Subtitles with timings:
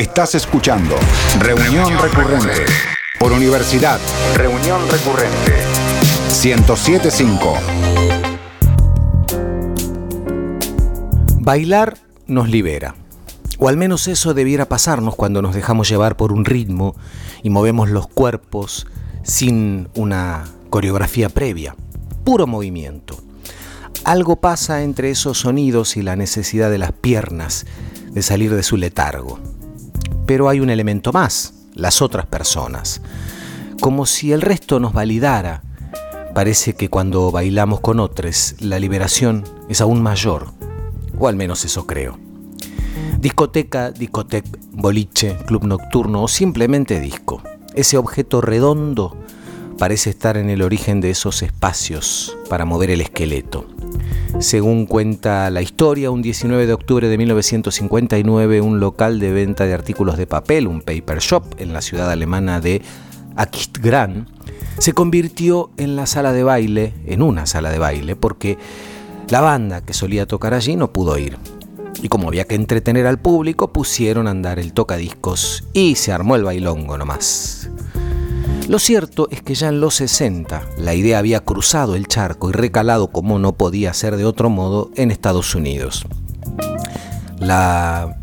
[0.00, 0.96] Estás escuchando
[1.40, 2.64] Reunión Recurrente
[3.18, 4.00] por Universidad.
[4.34, 5.58] Reunión Recurrente
[6.42, 7.54] 1075.
[11.40, 12.94] Bailar nos libera.
[13.58, 16.96] O al menos eso debiera pasarnos cuando nos dejamos llevar por un ritmo
[17.42, 18.86] y movemos los cuerpos
[19.22, 21.76] sin una coreografía previa.
[22.24, 23.18] Puro movimiento.
[24.04, 27.66] Algo pasa entre esos sonidos y la necesidad de las piernas
[28.12, 29.38] de salir de su letargo.
[30.30, 33.02] Pero hay un elemento más, las otras personas.
[33.80, 35.64] Como si el resto nos validara.
[36.36, 40.52] Parece que cuando bailamos con otros, la liberación es aún mayor.
[41.18, 42.16] O al menos eso creo.
[43.18, 47.42] Discoteca, discoteca, boliche, club nocturno o simplemente disco.
[47.74, 49.16] Ese objeto redondo
[49.78, 53.66] parece estar en el origen de esos espacios para mover el esqueleto.
[54.40, 59.74] Según cuenta la historia, un 19 de octubre de 1959, un local de venta de
[59.74, 62.80] artículos de papel, un paper shop en la ciudad alemana de
[63.36, 64.28] Akitgran,
[64.78, 68.56] se convirtió en la sala de baile, en una sala de baile, porque
[69.28, 71.36] la banda que solía tocar allí no pudo ir.
[72.02, 76.34] Y como había que entretener al público, pusieron a andar el tocadiscos y se armó
[76.34, 77.68] el bailongo nomás.
[78.70, 82.52] Lo cierto es que ya en los 60 la idea había cruzado el charco y
[82.52, 86.06] recalado como no podía ser de otro modo en Estados Unidos.
[87.40, 88.16] La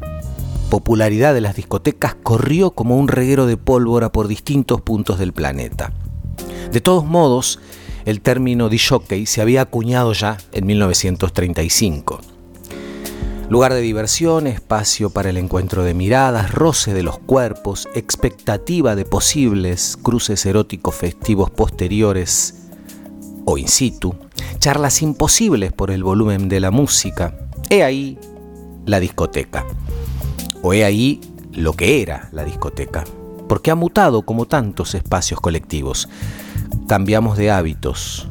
[0.69, 5.91] popularidad de las discotecas corrió como un reguero de pólvora por distintos puntos del planeta.
[6.71, 7.59] De todos modos,
[8.05, 12.21] el término jockey se había acuñado ya en 1935
[13.49, 19.05] Lugar de diversión, espacio para el encuentro de miradas, roce de los cuerpos, expectativa de
[19.05, 22.67] posibles cruces eróticos festivos posteriores
[23.45, 24.13] o in situ,
[24.59, 27.37] charlas imposibles por el volumen de la música.
[27.69, 28.19] He ahí
[28.85, 29.65] la discoteca.
[30.61, 31.21] O he ahí
[31.53, 33.05] lo que era la discoteca.
[33.47, 36.09] Porque ha mutado como tantos espacios colectivos.
[36.89, 38.27] Cambiamos de hábitos.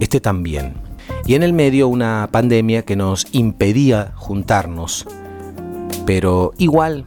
[0.00, 0.83] Este también
[1.26, 5.06] y en el medio una pandemia que nos impedía juntarnos.
[6.06, 7.06] Pero igual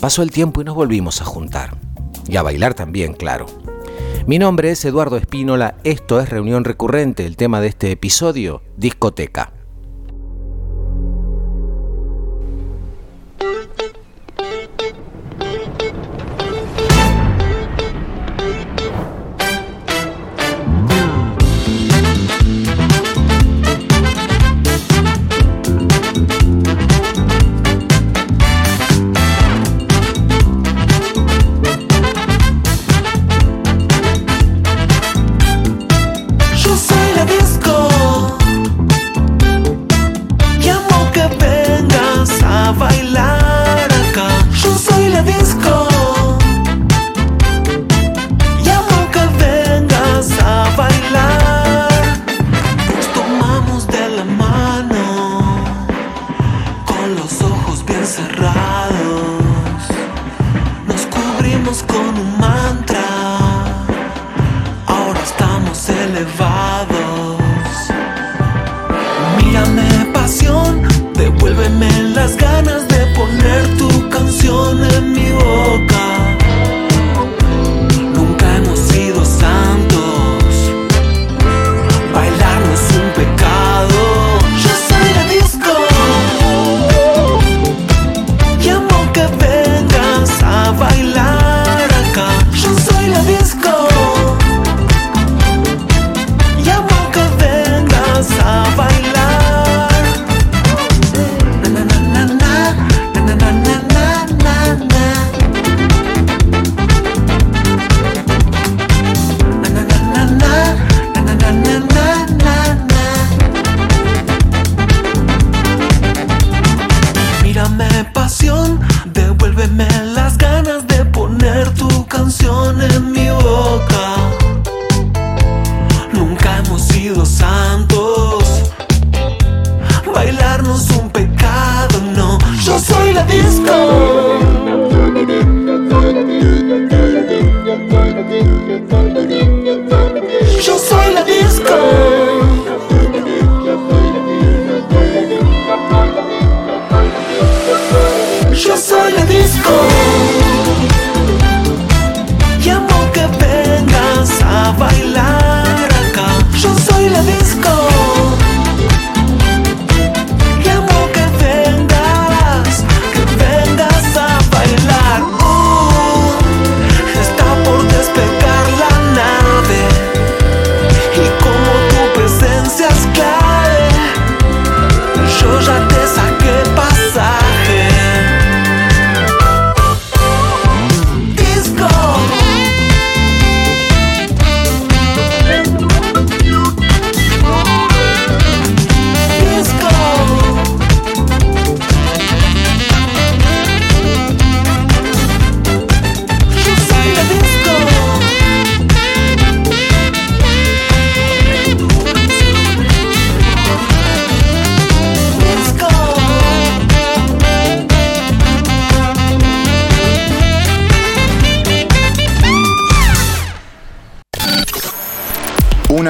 [0.00, 1.76] pasó el tiempo y nos volvimos a juntar.
[2.28, 3.46] Y a bailar también, claro.
[4.26, 9.52] Mi nombre es Eduardo Espínola, esto es Reunión Recurrente, el tema de este episodio, discoteca.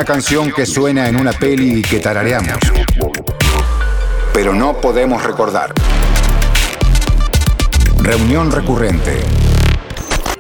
[0.06, 2.58] Canción que suena en una peli y que tarareamos.
[4.32, 5.74] Pero no podemos recordar.
[7.98, 9.18] Reunión recurrente.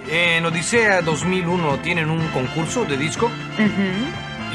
[0.08, 3.28] En Odisea 2001 tienen un concurso de disco.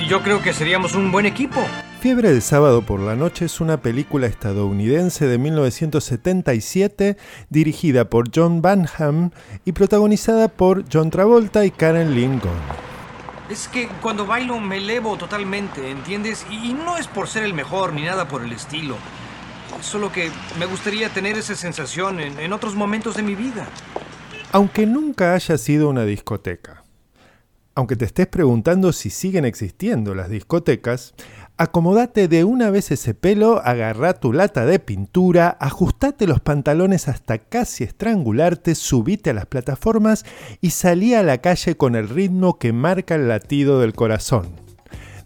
[0.02, 1.60] Y yo creo que seríamos un buen equipo.
[2.00, 7.18] Fiebre del sábado por la noche es una película estadounidense de 1977
[7.50, 9.32] dirigida por John Banham
[9.66, 12.42] y protagonizada por John Travolta y Karen Lynn
[13.52, 16.46] Es que cuando bailo me elevo totalmente, ¿entiendes?
[16.50, 18.96] Y no es por ser el mejor ni nada por el estilo.
[19.82, 23.68] Solo que me gustaría tener esa sensación en, en otros momentos de mi vida.
[24.54, 26.86] Aunque nunca haya sido una discoteca.
[27.76, 31.14] Aunque te estés preguntando si siguen existiendo las discotecas,
[31.62, 37.38] acomodate de una vez ese pelo, agarrá tu lata de pintura, ajustate los pantalones hasta
[37.38, 40.26] casi estrangularte, subite a las plataformas
[40.60, 44.48] y salí a la calle con el ritmo que marca el latido del corazón.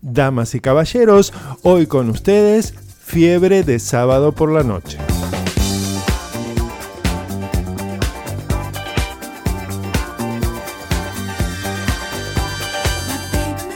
[0.01, 1.31] Damas y caballeros,
[1.63, 4.97] hoy con ustedes, fiebre de sábado por la noche.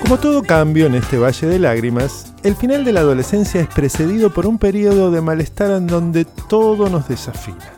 [0.01, 4.33] Como todo cambio en este valle de lágrimas, el final de la adolescencia es precedido
[4.33, 7.73] por un periodo de malestar en donde todo nos desafina.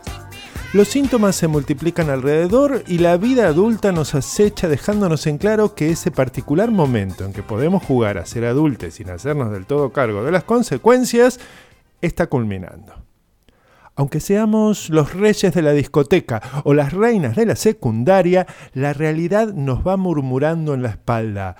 [0.72, 5.90] Los síntomas se multiplican alrededor y la vida adulta nos acecha dejándonos en claro que
[5.90, 10.24] ese particular momento en que podemos jugar a ser adultos sin hacernos del todo cargo
[10.24, 11.40] de las consecuencias
[12.00, 12.94] está culminando.
[13.96, 19.52] Aunque seamos los reyes de la discoteca o las reinas de la secundaria, la realidad
[19.52, 21.56] nos va murmurando en la espalda.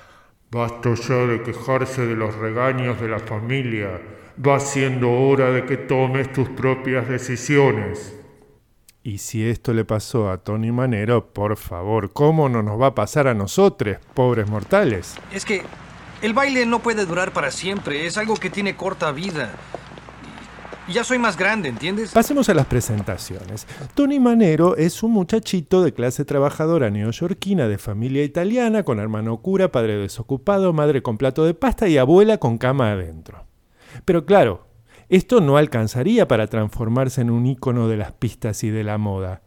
[0.52, 4.02] Basta ya de quejarse de los regaños de la familia.
[4.46, 8.14] Va siendo hora de que tomes tus propias decisiones.
[9.02, 12.94] Y si esto le pasó a Tony Manero, por favor, ¿cómo no nos va a
[12.94, 15.14] pasar a nosotros, pobres mortales?
[15.32, 15.62] Es que
[16.20, 19.54] el baile no puede durar para siempre, es algo que tiene corta vida.
[20.88, 22.11] Ya soy más grande, ¿entiendes?
[22.11, 23.67] Pasemos a las presentaciones.
[23.94, 29.70] Tony Manero es un muchachito de clase trabajadora neoyorquina de familia italiana, con hermano cura,
[29.70, 33.46] padre desocupado, madre con plato de pasta y abuela con cama adentro.
[34.05, 34.67] Pero claro,
[35.08, 39.43] esto no alcanzaría para transformarse en un ícono de las pistas y de la moda.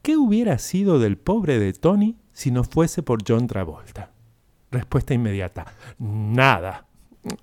[0.00, 4.12] ¿Qué hubiera sido del pobre de Tony si no fuese por John Travolta?
[4.70, 5.66] Respuesta inmediata.
[5.98, 6.85] Nada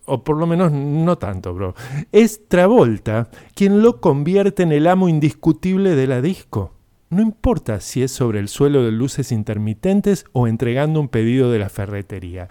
[0.06, 1.76] o por lo menos no tanto, bro.
[2.12, 6.74] Es Travolta quien lo convierte en el amo indiscutible de la disco.
[7.10, 11.60] No importa si es sobre el suelo de luces intermitentes o entregando un pedido de
[11.60, 12.48] la ferretería.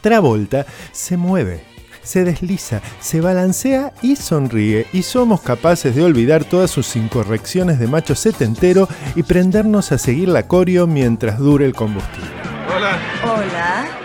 [0.00, 1.62] Travolta se mueve,
[2.02, 7.86] se desliza, se balancea y sonríe y somos capaces de olvidar todas sus incorrecciones de
[7.86, 12.30] macho setentero y prendernos a seguir la coreo mientras dure el combustible.
[12.74, 12.98] Hola.
[13.22, 14.01] Hola.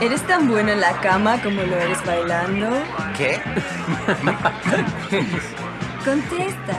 [0.00, 2.68] ¿Eres tan bueno en la cama como lo eres bailando?
[3.16, 3.40] ¿Qué?
[6.04, 6.78] Contesta.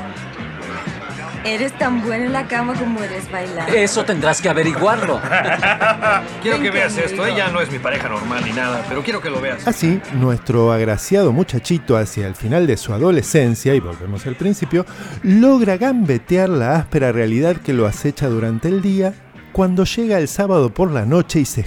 [1.43, 3.73] ¿Eres tan bueno en la cama como eres bailando?
[3.73, 5.19] Eso tendrás que averiguarlo.
[6.41, 7.07] Quiero Ven que veas conmigo.
[7.09, 7.25] esto.
[7.25, 9.67] Ella no es mi pareja normal ni nada, pero quiero que lo veas.
[9.67, 14.85] Así, nuestro agraciado muchachito hacia el final de su adolescencia, y volvemos al principio,
[15.23, 19.13] logra gambetear la áspera realidad que lo acecha durante el día
[19.51, 21.61] cuando llega el sábado por la noche y se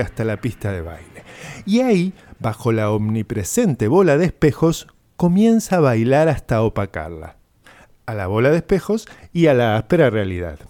[0.00, 1.24] hasta la pista de baile.
[1.66, 4.86] Y ahí, bajo la omnipresente bola de espejos,
[5.16, 7.36] comienza a bailar hasta opacarla.
[8.06, 10.60] A la bola de espejos y a la áspera realidad.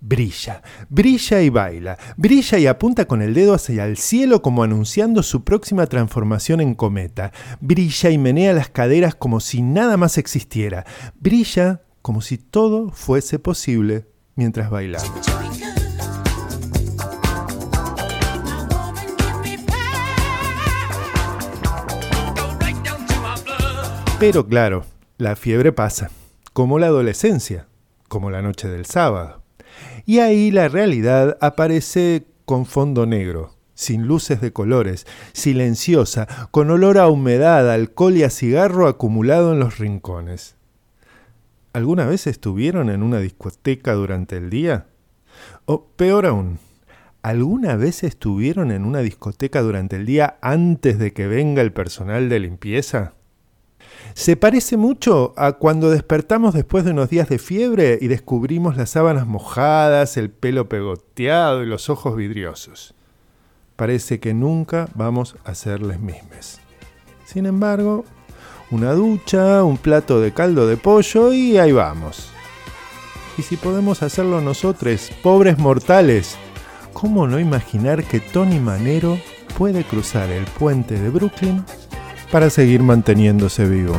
[0.00, 5.22] Brilla, brilla y baila, brilla y apunta con el dedo hacia el cielo como anunciando
[5.22, 10.84] su próxima transformación en cometa, brilla y menea las caderas como si nada más existiera,
[11.18, 14.06] brilla como si todo fuese posible
[14.36, 15.04] mientras bailaba.
[24.20, 24.84] Pero claro,
[25.16, 26.10] la fiebre pasa,
[26.52, 27.68] como la adolescencia,
[28.08, 29.42] como la noche del sábado.
[30.06, 36.98] Y ahí la realidad aparece con fondo negro, sin luces de colores, silenciosa, con olor
[36.98, 40.56] a humedad, alcohol y a cigarro acumulado en los rincones.
[41.72, 44.86] ¿Alguna vez estuvieron en una discoteca durante el día?
[45.64, 46.58] O peor aún,
[47.22, 52.28] ¿alguna vez estuvieron en una discoteca durante el día antes de que venga el personal
[52.28, 53.12] de limpieza?
[54.14, 58.90] Se parece mucho a cuando despertamos después de unos días de fiebre y descubrimos las
[58.90, 62.94] sábanas mojadas, el pelo pegoteado y los ojos vidriosos.
[63.76, 66.60] Parece que nunca vamos a ser les mismes.
[67.24, 68.04] Sin embargo,
[68.70, 72.30] una ducha, un plato de caldo de pollo y ahí vamos.
[73.38, 76.36] Y si podemos hacerlo nosotros, pobres mortales,
[76.92, 79.16] ¿cómo no imaginar que Tony Manero
[79.56, 81.64] puede cruzar el puente de Brooklyn
[82.30, 83.98] para seguir manteniéndose vivo.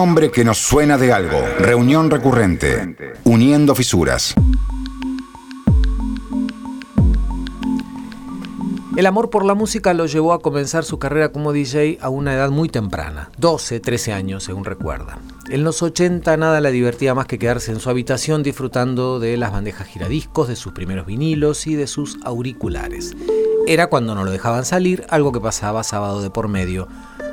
[0.00, 1.38] Nombre que nos suena de algo.
[1.58, 2.96] Reunión recurrente.
[3.24, 4.34] Uniendo fisuras.
[8.96, 12.32] El amor por la música lo llevó a comenzar su carrera como DJ a una
[12.32, 15.18] edad muy temprana, 12, 13 años según recuerda.
[15.50, 19.52] En los 80 nada le divertía más que quedarse en su habitación disfrutando de las
[19.52, 23.14] bandejas giradiscos, de sus primeros vinilos y de sus auriculares.
[23.66, 26.88] Era cuando no lo dejaban salir, algo que pasaba sábado de por medio,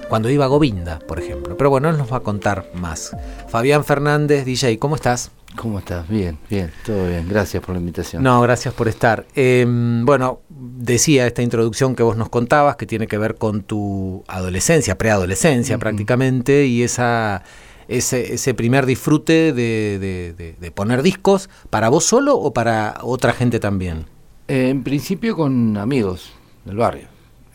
[0.09, 1.57] cuando iba a Govinda, por ejemplo.
[1.57, 3.15] Pero bueno, él nos va a contar más.
[3.49, 5.31] Fabián Fernández, DJ, ¿cómo estás?
[5.55, 6.07] ¿Cómo estás?
[6.07, 7.27] Bien, bien, todo bien.
[7.27, 8.21] Gracias por la invitación.
[8.21, 9.25] No, gracias por estar.
[9.35, 9.65] Eh,
[10.03, 14.97] bueno, decía esta introducción que vos nos contabas, que tiene que ver con tu adolescencia,
[14.97, 17.43] preadolescencia prácticamente, y esa,
[17.87, 22.97] ese, ese primer disfrute de, de- de- de poner discos, ¿para vos solo o para
[23.01, 24.05] otra gente también?
[24.47, 26.33] Eh, en principio con amigos
[26.65, 27.07] del barrio,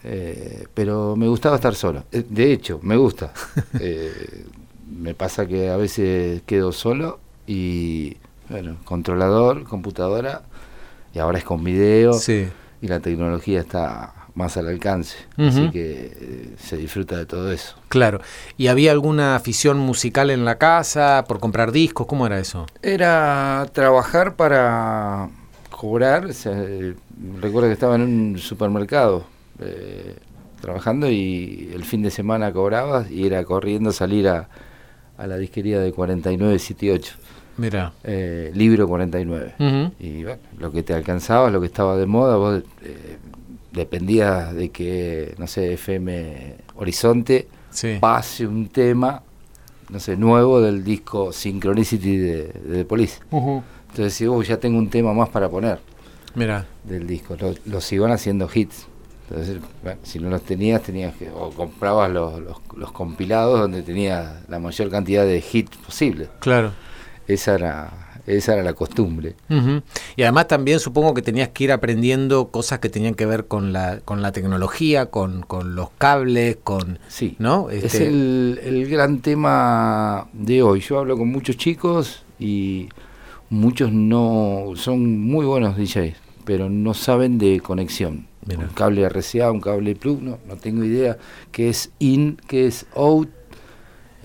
[0.05, 2.05] eh, pero me gustaba estar solo.
[2.13, 3.33] Eh, de hecho, me gusta.
[3.81, 4.45] Eh,
[4.91, 8.17] me pasa que a veces quedo solo y,
[8.49, 10.43] bueno, controlador, computadora,
[11.15, 12.47] y ahora es con video, Sí.
[12.81, 17.75] y la tecnología está más al alcance, así que eh, se disfruta de todo eso.
[17.89, 18.21] Claro.
[18.57, 22.07] ¿Y había alguna afición musical en la casa por comprar discos?
[22.07, 22.67] ¿Cómo era eso?
[22.83, 25.29] Era trabajar para
[25.71, 26.27] cobrar.
[26.27, 26.95] o sea, eh,
[27.41, 29.25] recuerdo que estaba en un supermercado
[29.65, 30.17] eh,
[30.61, 34.49] trabajando y el fin de semana cobrabas y era corriendo a salir a,
[35.19, 37.15] a la disquería de 4978,
[37.59, 37.93] Mira.
[38.05, 39.55] eh, libro 49.
[39.59, 39.93] Ujú.
[39.99, 43.17] Y bueno, lo que te alcanzaba, lo que estaba de moda, vos eh,
[43.73, 47.97] dependías de que, no sé, FM Horizonte Sí.
[48.01, 49.23] pase un tema,
[49.89, 53.21] no sé, nuevo del disco Synchronicity de, de The Police.
[53.33, 55.79] Entonces, si vos ya tengo un tema más para poner
[56.35, 56.67] Mira.
[56.85, 58.87] del disco, lo- los iban haciendo hits.
[59.29, 63.83] Entonces, bueno, si no los tenías, tenías que, o comprabas los, los, los compilados donde
[63.83, 66.29] tenías la mayor cantidad de hits posible.
[66.41, 66.73] Claro.
[67.29, 69.35] Esa era, esa era la costumbre.
[70.17, 73.73] Y además también supongo que tenías que ir aprendiendo cosas que tenían que ver con
[73.73, 76.99] la, con la tecnología, con, con los cables, con...
[77.09, 77.71] Sí, ¿No?
[77.71, 80.81] es Este- el, el gran tema de hoy.
[80.81, 82.89] Yo hablo con muchos chicos y
[83.49, 88.27] muchos no son muy buenos DJs, pero no saben de conexión.
[88.47, 88.61] Mira.
[88.63, 91.17] Un cable RCA, un cable plug, no, no tengo idea
[91.53, 93.29] qué es in, qué es out.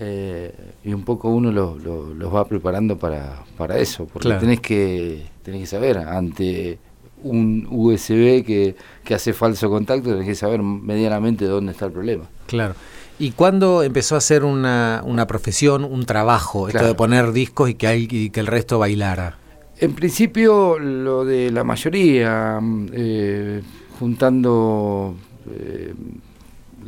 [0.00, 0.52] eh,
[0.84, 4.40] y un poco uno lo- lo- los va preparando para, para eso, porque Claro.
[4.40, 6.78] tenés, que, tenés que saber ante
[7.24, 12.26] un USB que, que hace falso contacto, tenés que saber medianamente dónde está el problema.
[12.46, 12.74] Claro.
[13.18, 17.74] ¿Y cuándo empezó a ser una, una profesión, un trabajo, esto de poner discos y
[17.74, 19.36] que, hay, y que el resto bailara?
[19.80, 23.62] En principio, lo de la mayoría, mm, eh,
[23.98, 25.14] juntando
[25.50, 25.94] eh,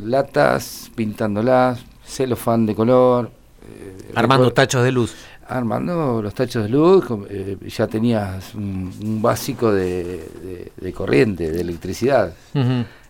[0.05, 3.31] latas, pintándolas, celofán de color.
[3.63, 5.15] eh, Armando recuerdo- tachos de luz.
[5.49, 11.51] Armando los tachos de luz, eh, ya tenías un, un básico de, de- de corriente,
[11.51, 12.33] de electricidad.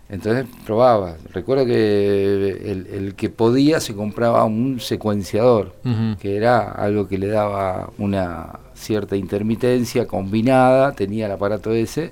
[0.09, 1.15] Entonces probaba.
[1.31, 5.73] Recuerdo que el, el que podía se compraba un secuenciador,
[6.19, 12.11] que era algo que le daba una cierta intermitencia combinada, tenía el aparato ese,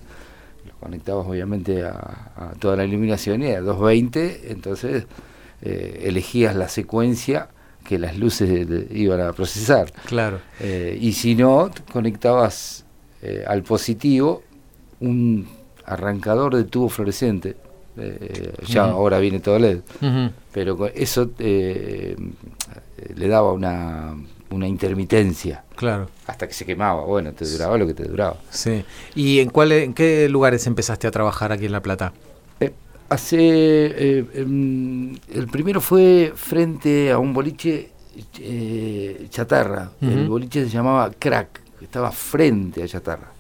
[0.79, 5.05] conectabas obviamente a, a toda la iluminación y a 220, entonces
[5.62, 7.50] eh, elegías la secuencia
[7.83, 9.91] que las luces de- iban a procesar.
[10.05, 10.39] Claro.
[10.59, 12.86] Eh, y si no, conectabas
[13.21, 14.43] eh, al positivo
[14.99, 15.47] un
[15.86, 17.56] arrancador de tubo fluorescente.
[18.67, 19.80] ya ahora viene todo LED.
[20.01, 20.32] Ujú.
[20.54, 22.15] Pero con eso le
[23.27, 24.15] daba una,
[24.51, 26.09] una intermitencia Claro.
[26.27, 27.03] hasta que se quemaba.
[27.05, 28.38] Bueno, te duraba lo que te duraba.
[28.49, 28.83] Sí.
[29.15, 32.13] ¿Y en, cuál, en qué lugares empezaste a trabajar aquí en La Plata?
[32.59, 32.73] Eh,
[33.09, 37.91] hace eh, em, el primero fue frente a un boliche
[38.39, 39.91] eh, chatarra.
[40.01, 43.31] El boliche se llamaba Crack, estaba frente a chatarra.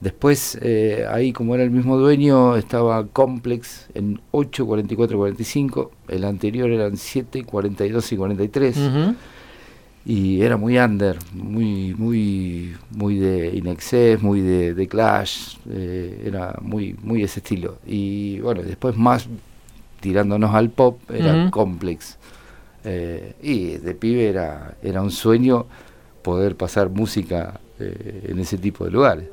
[0.00, 5.90] Después, eh, ahí como era el mismo dueño, estaba Complex en 8, 44, 45.
[6.08, 8.76] El anterior eran 7, 42 y 43.
[8.76, 9.14] Ujú.
[10.08, 16.56] Y era muy under, muy, muy, muy de Inexcess, muy de, de Clash, eh, era
[16.62, 17.78] muy, muy ese estilo.
[17.84, 19.26] Y bueno, después más
[19.98, 21.50] tirándonos al pop, era Ujú.
[21.50, 22.18] Complex.
[22.84, 25.66] Eh, y de pibe era, era un sueño
[26.22, 29.24] poder pasar música eh, en ese tipo de lugares.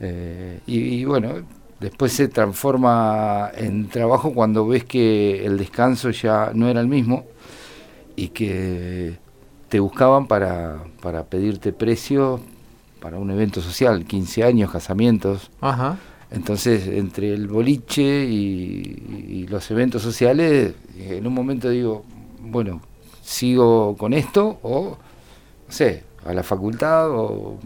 [0.00, 1.34] Eh, y, y bueno,
[1.78, 7.24] después se transforma en trabajo cuando ves que el descanso ya no era el mismo
[8.16, 9.21] y que
[9.72, 12.40] te buscaban para, para pedirte precio
[13.00, 15.50] para un evento social, 15 años, casamientos.
[15.62, 15.96] Ajá.
[16.30, 22.04] Entonces, entre el boliche y, y los eventos sociales, en un momento digo,
[22.42, 22.82] bueno,
[23.22, 24.98] sigo con esto o,
[25.66, 27.56] no sé, a la facultad o...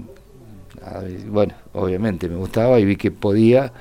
[0.84, 3.72] a- bueno, obviamente me gustaba y vi que podía,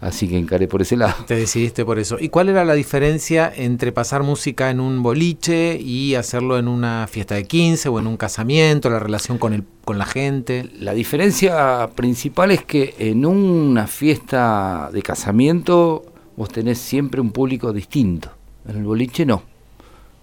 [0.00, 1.24] así que encaré por ese lado.
[1.26, 2.16] Te decidiste por eso.
[2.18, 7.06] ¿Y cuál era la diferencia entre pasar música en un boliche y hacerlo en una
[7.06, 10.70] fiesta de 15 o en un casamiento, la relación con, el, con la gente?
[10.78, 16.04] La diferencia principal es que en una fiesta de casamiento
[16.36, 18.30] vos tenés siempre un público distinto.
[18.66, 19.42] En el boliche no.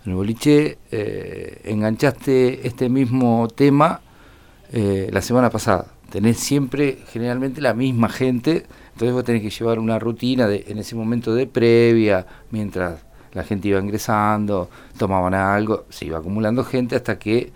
[0.06, 4.02] En el boliche eh, enganchaste este mismo tema
[4.72, 5.88] eh, la semana pasada.
[6.10, 8.66] Tenés siempre, generalmente, la misma gente.
[8.98, 12.96] Entonces vos tenés que llevar una rutina de, en ese momento de previa, mientras
[13.32, 17.52] la gente iba ingresando, tomaban algo, se iba acumulando gente hasta que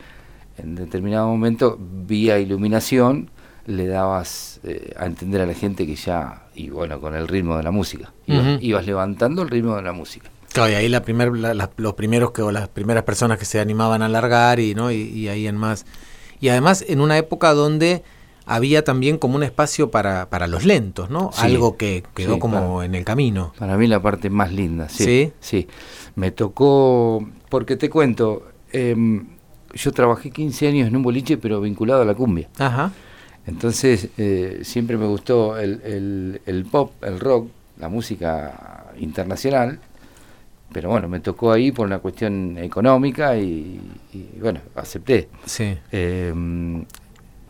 [0.60, 3.32] en determinado momento, vía iluminación,
[3.65, 7.58] le dabas eh, a entender a la gente que ya, y bueno, con el ritmo
[7.58, 8.13] de la música,
[8.62, 10.30] ibas, levantando el ritmo de la música.
[10.54, 13.45] Claro, y ahí la primer, la- la- los primeros que, o las primeras personas que
[13.45, 14.91] se animaban a largar y, ¿no?
[14.91, 15.88] y, y ahí en más.
[16.39, 18.04] Y además en una época donde
[18.54, 21.32] había también como un espacio para, para los lentos, ¿no?
[21.34, 21.42] Sí.
[21.46, 23.54] Algo que quedó Sí, como en el camino.
[23.58, 25.04] Para mí la parte más linda, sí.
[25.06, 25.34] ¿Sí?
[25.40, 25.68] Sí.
[26.16, 29.26] Me tocó, porque te cuento, em,
[29.74, 32.50] yo trabajé 15 años en un boliche, pero vinculado a la cumbia.
[32.58, 32.92] Ajá.
[33.48, 37.48] Entonces, eh, siempre me gustó el, el- el pop, el rock,
[37.80, 39.80] la música internacional,
[40.74, 43.80] pero bueno, me tocó ahí por una cuestión económica y,
[44.14, 45.28] y, bueno, acepté.
[45.46, 45.76] Sí.
[45.92, 46.34] Eh,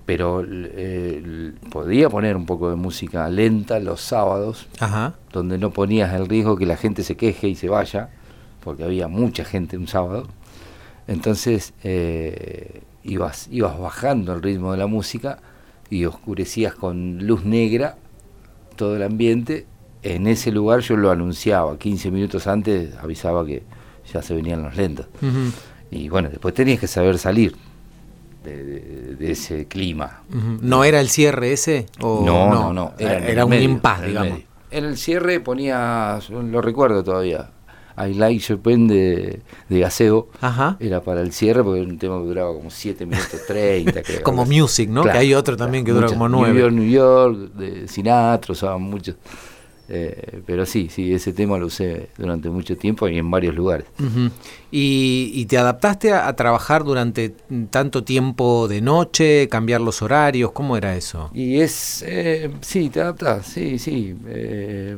[0.06, 5.16] pero eh, podía poner un poco de música lenta los sábados, Ajá.
[5.32, 8.10] donde no ponías el riesgo que la gente se queje y se vaya,
[8.64, 10.28] porque había mucha gente un sábado.
[11.08, 15.40] Entonces eh, ibas, ibas bajando el ritmo de la música
[15.90, 17.98] y oscurecías con luz negra
[18.76, 19.66] todo el ambiente.
[20.04, 23.64] En ese lugar yo lo anunciaba, 15 minutos antes avisaba que
[24.12, 25.06] ya se venían los lentos.
[25.92, 27.56] Y bueno, después tenías que saber salir
[28.44, 30.24] de, ese clima.
[30.30, 31.88] ¿No era el cierre ese?
[32.02, 32.94] O no, no, no.
[32.98, 34.32] Era, un medio, impas, digamos.
[34.32, 34.46] medio.
[34.72, 37.50] En el cierre ponías, lo recuerdo todavía,
[37.98, 40.30] I Like Chopin de, de Gaseo.
[40.40, 40.78] Ajá.
[40.80, 44.02] Era para el cierre porque era un tema que duraba como 7 minutos 30.
[44.04, 44.24] creo.
[44.24, 45.04] Como Music, ¿no?
[45.04, 46.18] Claro, que hay otro también que dura muchas.
[46.18, 46.60] como New 9.
[46.60, 49.16] York, New York, de Sinatra, usaban muchos.
[49.94, 53.88] Eh, pero sí, sí, ese tema lo usé durante mucho tiempo y en varios lugares.
[54.00, 54.30] Ujú.
[54.72, 57.36] ¿Y, y te adaptaste a, a trabajar durante
[57.70, 60.54] tanto tiempo de noche, cambiar los horarios?
[60.54, 61.30] ¿Cómo era eso?
[61.34, 64.16] Y es, eh, sí, te adaptás, sí, sí.
[64.28, 64.96] eh,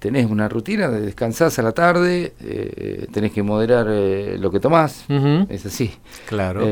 [0.00, 4.58] tenés una rutina, de descansás a la tarde, eh, tenés que moderar eh, lo que
[4.58, 5.04] tomás,
[5.48, 5.92] es así.
[6.26, 6.66] Claro.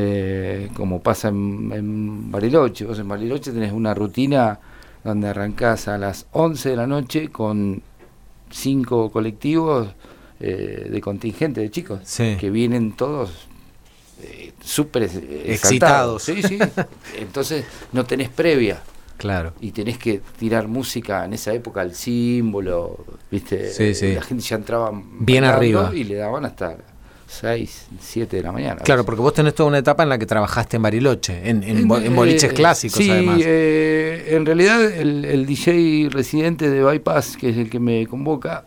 [0.73, 4.59] Como pasa en, en Bariloche, vos en Bariloche tenés una rutina
[5.07, 7.81] donde arrancás a las 11 de la noche con
[8.49, 9.87] cinco colectivos
[10.39, 12.37] eh, de contingente de chicos Sí.
[12.39, 13.47] que vienen todos
[14.23, 15.49] eh, súper ex- Excitados.
[15.49, 16.23] exaltados.
[16.23, 16.57] Sí, sí.
[17.19, 18.81] Entonces no tenés previa
[19.17, 19.53] claro.
[19.61, 23.71] y tenés que tirar música en esa época al símbolo, ¿viste?
[23.71, 24.13] Sí, sí.
[24.15, 25.91] La gente ya entraba Bien arriba.
[25.93, 26.77] y le daban hasta
[27.27, 28.81] 6, 7 de la mañana.
[28.83, 31.79] Claro, porque vos tenés toda una etapa en la que trabajaste en Bariloche, en, en,
[31.91, 33.39] en boliches Eh, clásicos sí, además.
[33.43, 38.63] eh, en realidad el, el DJ residente de Bypass, que es el que me convoca,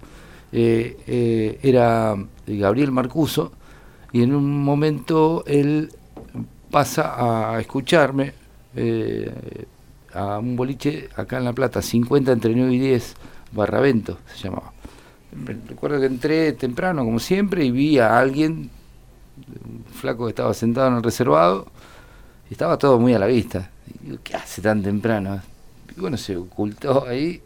[0.53, 2.15] eh, eh, era
[2.47, 3.53] Gabriel Marcuso,
[4.13, 5.91] y en un momento él
[6.71, 8.35] pasa a escucharme
[8.77, 9.31] eh,
[10.13, 13.15] a un boliche acá en La Plata, 50 entre 9 y 10,
[13.53, 14.73] Barravento se llamaba.
[15.69, 18.71] Recuerdo que entré temprano, como siempre, y vi a alguien,
[19.65, 21.67] un flaco que estaba sentado en el reservado,
[22.49, 23.71] y estaba todo muy a la vista.
[23.87, 25.41] Y digo, ¿qué hace tan temprano?
[25.97, 27.43] Y bueno, se ocultó ahí,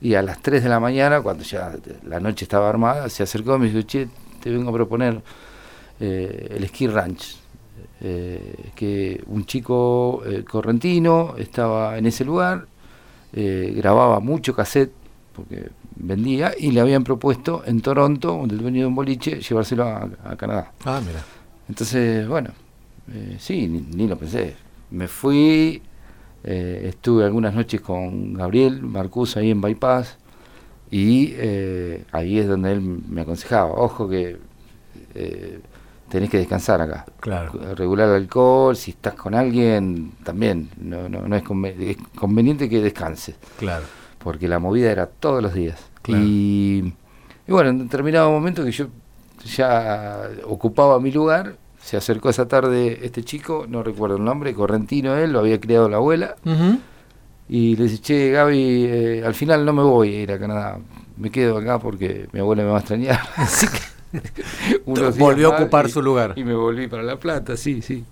[0.00, 3.56] y a las 3 de la mañana, cuando ya la noche estaba armada, se acercó
[3.56, 4.08] y me dijo, che,
[4.40, 5.22] te vengo a proponer
[6.00, 7.42] eh, el Ski Ranch.
[8.04, 12.66] Eh, que un chico eh, correntino estaba en ese lugar,
[13.32, 14.92] eh, grababa mucho cassette,
[15.32, 15.68] porque
[16.02, 20.08] vendía, y le habían propuesto en Toronto, donde el dueño de un boliche, llevárselo a,
[20.24, 20.72] a Canadá.
[20.84, 21.24] Ah, mira.
[21.68, 22.50] Entonces, bueno,
[23.12, 24.54] eh, sí, ni, ni lo pensé.
[24.90, 25.80] Me fui,
[26.44, 30.18] eh, estuve algunas noches con Gabriel Marcus ahí en Bypass,
[30.90, 34.36] y eh, ahí es donde él me aconsejaba, ojo que
[35.14, 35.60] eh,
[36.10, 37.06] tenés que descansar acá.
[37.20, 37.52] Claro.
[37.74, 42.68] Regular el alcohol, si estás con alguien, también, no, no, no es, conven- es conveniente
[42.68, 43.84] que descanses Claro.
[44.18, 45.78] porque la movida era todos los días.
[46.02, 46.22] Claro.
[46.24, 46.92] Y,
[47.46, 48.86] y bueno, en determinado momento que yo
[49.44, 55.16] ya ocupaba mi lugar, se acercó esa tarde este chico, no recuerdo el nombre, correntino
[55.16, 56.36] él, lo había criado la abuela,
[57.48, 60.78] y le dice, che, Gaby, eh, al final no me voy a ir a Canadá,
[61.16, 63.20] me quedo acá porque mi abuela me va a extrañar.
[63.36, 63.78] Así que
[64.86, 66.34] Volvió a ocupar y- su lugar.
[66.36, 68.04] Y me volví para La Plata, sí, sí.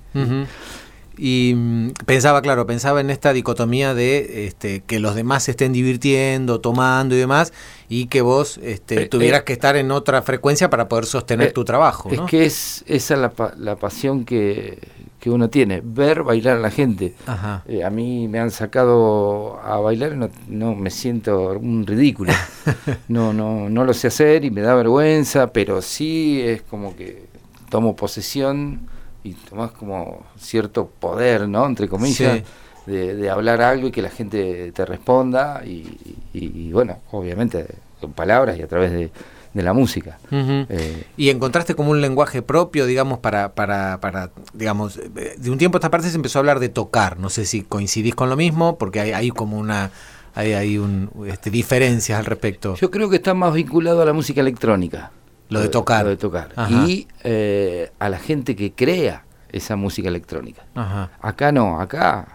[1.23, 5.75] Y mm, pensaba, claro, pensaba en esta dicotomía de este, que los demás se estén
[5.75, 7.53] divirtiendo, tomando y demás,
[7.91, 11.49] y que vos este, Eh, tuvieras eh, que estar en otra frecuencia para poder sostener
[11.49, 12.09] Eh, tu trabajo.
[12.11, 14.79] Es que es esa la, pa- la pasión que,
[15.19, 17.15] que uno tiene, ver bailar a la gente.
[17.27, 17.65] Ajá.
[17.85, 22.33] A mí me han sacado a bailar y no, no me siento un ridículo.
[23.09, 27.25] No, no, no lo sé hacer y me da vergüenza, pero sí es como que
[27.69, 28.89] tomo posesión
[29.25, 31.67] y tomás como cierto poder, ¿no?
[31.67, 32.91] Entre comillas, Sí.
[32.91, 37.67] de, de hablar algo y que la gente te responda y, y- y, bueno, obviamente
[38.01, 39.11] con palabras y a través de,
[39.53, 40.19] de la música.
[40.31, 44.99] Eh, Y encontraste como un lenguaje propio, digamos, para, para, para, digamos,
[45.37, 47.19] de un tiempo a esta parte se empezó a hablar de tocar.
[47.19, 49.91] No sé si coincidís con lo mismo, porque hay, hay como una,
[50.35, 52.75] hay, hay un, este, diferencias al respecto.
[52.77, 55.11] Yo creo que está más vinculado a la música electrónica.
[55.51, 56.05] Lo de tocar.
[56.05, 56.49] Lo de tocar.
[56.57, 56.87] Ajá.
[56.89, 60.63] Y eh, a la gente que crea esa música electrónica.
[60.75, 61.11] Ajá.
[61.21, 62.27] Acá no, acá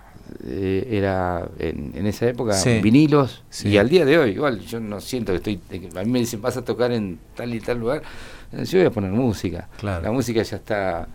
[0.46, 2.80] eh, era en, en esa época Sí.
[2.82, 3.70] vinilos Sí.
[3.70, 5.60] y al día de hoy igual yo no siento que estoy
[5.96, 8.02] a mí me dicen vas a tocar en tal y tal lugar
[8.52, 10.04] eh, yo voy a poner música Claro.
[10.04, 11.08] la música ya está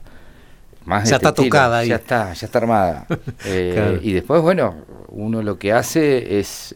[0.87, 1.89] más Ya este está tocada ahí.
[1.89, 3.07] ya está ya está armada
[3.45, 3.99] Eh, Claro.
[4.01, 4.75] y después bueno
[5.09, 6.75] uno lo que hace es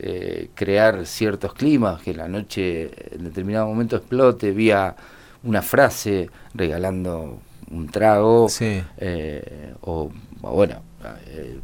[0.54, 4.94] crear ciertos climas que la noche en determinado momento explote vía
[5.44, 7.38] una frase regalando
[7.70, 8.82] un trago Sí.
[8.98, 10.82] eh, o, bueno,
[11.28, 11.58] eh,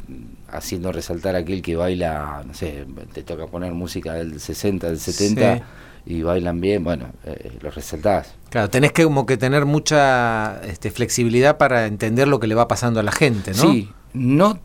[0.49, 4.99] haciendo resaltar a aquel que baila, no sé, te toca poner música del 60, del
[4.99, 5.63] 70 Sí.
[6.07, 8.33] y bailan bien, bueno, eh, los resaltás.
[8.49, 12.67] Claro, tenés que como que tener mucha este, flexibilidad para entender lo que le va
[12.67, 13.71] pasando a la gente, ¿no?
[13.71, 14.59] Sí, no,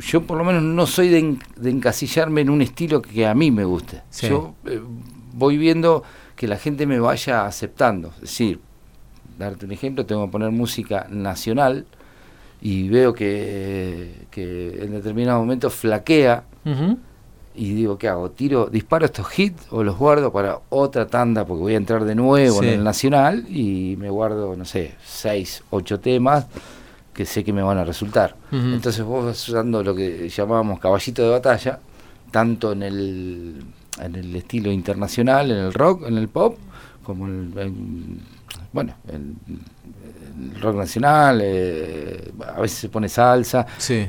[0.00, 3.34] yo por lo menos no soy de, en- de encasillarme en un estilo que a
[3.34, 4.02] mí me guste.
[4.10, 4.28] Sí.
[4.28, 4.80] Yo eh,
[5.34, 6.02] voy viendo
[6.36, 8.08] que la gente me vaya aceptando.
[8.16, 8.60] Es decir,
[9.38, 11.86] darte un ejemplo, tengo que poner música nacional
[12.60, 16.44] y veo que, que en determinado momento flaquea
[17.54, 18.30] y digo, ¿qué hago?
[18.30, 21.44] ¿Tiro, disparo estos hits o los guardo para otra tanda?
[21.46, 22.66] Porque voy a entrar de nuevo Sí.
[22.68, 26.46] en el Nacional y me guardo, no sé, seis, ocho temas
[27.14, 28.36] que sé que me van a resultar.
[28.52, 31.78] Entonces vos vas usando lo que llamábamos caballito de batalla,
[32.30, 33.62] tanto en el,
[34.00, 36.56] en el estilo internacional, en el rock, en el pop,
[37.02, 38.20] como en-
[38.72, 39.36] bueno, en,
[40.54, 44.06] el rock nacional, eh, a veces se pone salsa, Sí.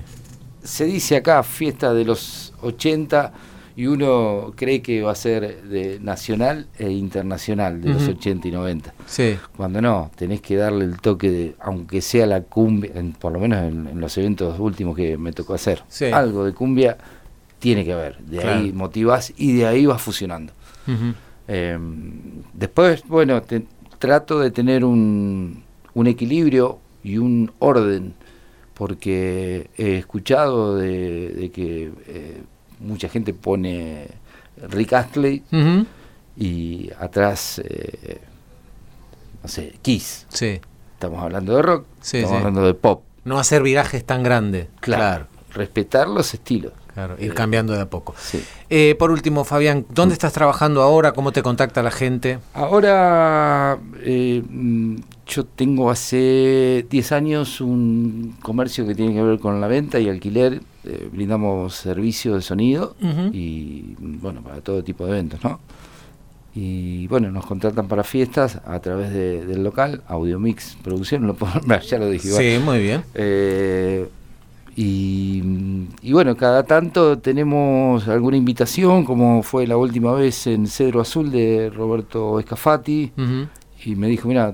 [0.64, 3.32] se dice acá fiesta de los 80
[3.78, 8.12] y uno cree que va a ser de nacional e internacional de los Ujú.
[8.14, 8.94] 80 y 90.
[9.06, 9.38] Sí.
[9.56, 13.40] Cuando no, tenés que darle el toque de, aunque sea la cumbia, en- por lo
[13.40, 16.06] menos en, en los eventos últimos que me tocó hacer, Sí.
[16.06, 16.98] algo de cumbia
[17.60, 18.18] tiene que haber.
[18.20, 18.60] De Claro.
[18.60, 20.54] ahí motivás y de ahí vas fusionando.
[21.48, 21.78] Eh,
[22.54, 23.66] después, bueno, te-
[24.00, 28.14] trato de tener un, un equilibrio y un orden,
[28.74, 32.42] porque he escuchado de, de que eh,
[32.80, 34.08] mucha gente pone
[34.70, 35.44] Rick Astley
[36.36, 38.20] y atrás, eh,
[39.42, 40.26] no sé, Kiss.
[40.30, 40.60] Sí.
[40.94, 42.38] Estamos hablando de rock, Sí, estamos sí.
[42.40, 43.04] hablando de pop.
[43.24, 44.68] No hacer virajes tan grandes.
[44.80, 46.74] Claro, respetar los estilos.
[46.98, 48.16] Claro, ir Eh, cambiando de a poco.
[48.18, 48.44] Sí.
[48.72, 51.12] Eh, por último, Fabián, ¿dónde estás trabajando ahora?
[51.12, 52.40] ¿Cómo te contacta la gente?
[52.56, 54.96] Ahora, eh, mm,
[55.28, 60.10] yo tengo hace 10 años un comercio que tiene que ver con la venta y
[60.10, 60.62] alquiler.
[60.90, 62.96] eh, brindamos servicio de sonido
[63.34, 65.60] y, mm, bueno, para todo tipo de eventos, ¿no?
[66.56, 71.52] Y bueno, nos contratan para fiestas a través de- del local, Audiomix Producción, lo puedo-
[71.92, 72.42] ya lo dije igual.
[72.44, 73.04] Sí, muy bien.
[73.16, 74.08] Eh,
[74.78, 74.86] y,
[76.08, 81.30] y bueno, cada tanto tenemos alguna invitación, como fue la última vez en Cedro Azul
[81.30, 83.12] de Roberto Escafati,
[83.84, 84.54] y me dijo, mira,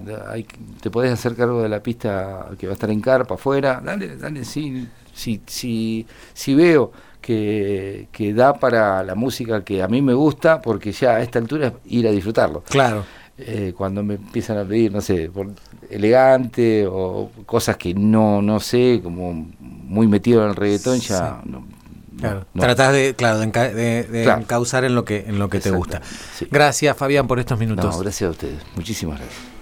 [0.81, 4.17] te podés hacer cargo de la pista que va a estar en carpa afuera, dale,
[4.17, 10.01] dale, sí, sí, sí, sí veo que, que da para la música que a mí
[10.01, 13.05] me gusta, porque ya a esta altura es ir a disfrutarlo Claro.
[13.37, 15.47] Eh, cuando me empiezan a pedir, no sé, por
[15.89, 21.65] elegante o cosas que no no sé, como muy metido en el reggaetón, ya no,
[22.19, 22.45] Claro.
[22.53, 22.61] no.
[22.61, 24.41] Tratás de, claro, de, enca- de- de Claro.
[24.41, 26.01] encauzar en lo que, en lo que te gusta.
[26.37, 26.47] Sí.
[26.49, 27.95] Gracias, Fabián, por estos minutos.
[27.95, 28.59] No, gracias a ustedes.
[28.75, 29.52] Muchísimas gracias.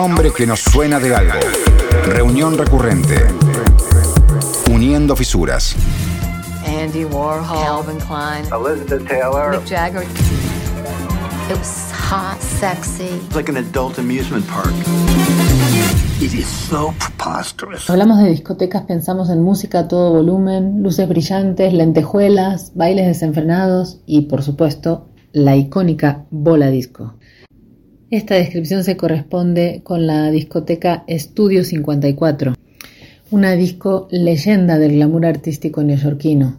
[0.00, 1.38] Nombre que nos suena de algo.
[2.06, 3.16] Reunión recurrente.
[4.72, 5.76] Uniendo fisuras.
[6.64, 9.50] Andy Warhol, Calvin Klein, Elizabeth Taylor.
[9.50, 10.02] Mick Jagger.
[11.50, 13.10] It was hot, sexy.
[13.26, 14.72] It's like an adult amusement park.
[16.18, 17.90] It is so preposterous.
[17.90, 24.22] Hablamos de discotecas, pensamos en música a todo volumen, luces brillantes, lentejuelas, bailes desenfrenados y,
[24.22, 27.16] por supuesto, la icónica bola disco.
[28.10, 32.54] Esta descripción se corresponde con la discoteca Estudio 54,
[33.30, 36.58] una disco leyenda del glamour artístico neoyorquino.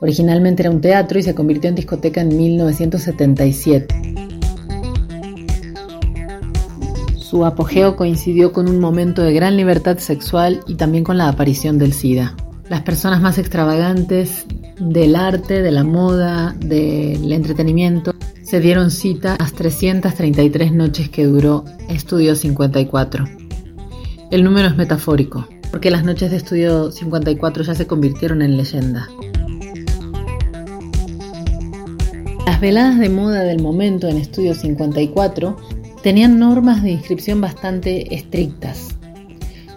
[0.00, 4.14] Originalmente era un teatro y se convirtió en discoteca en 1977.
[7.16, 11.78] Su apogeo coincidió con un momento de gran libertad sexual y también con la aparición
[11.78, 12.36] del SIDA.
[12.68, 14.46] Las personas más extravagantes
[14.78, 18.12] del arte, de la moda, del entretenimiento
[18.46, 23.24] se dieron cita a las 333 noches que duró Estudio 54.
[24.30, 29.08] El número es metafórico, porque las noches de Estudio 54 ya se convirtieron en leyenda.
[32.46, 35.56] Las veladas de moda del momento en Estudio 54
[36.04, 38.96] tenían normas de inscripción bastante estrictas.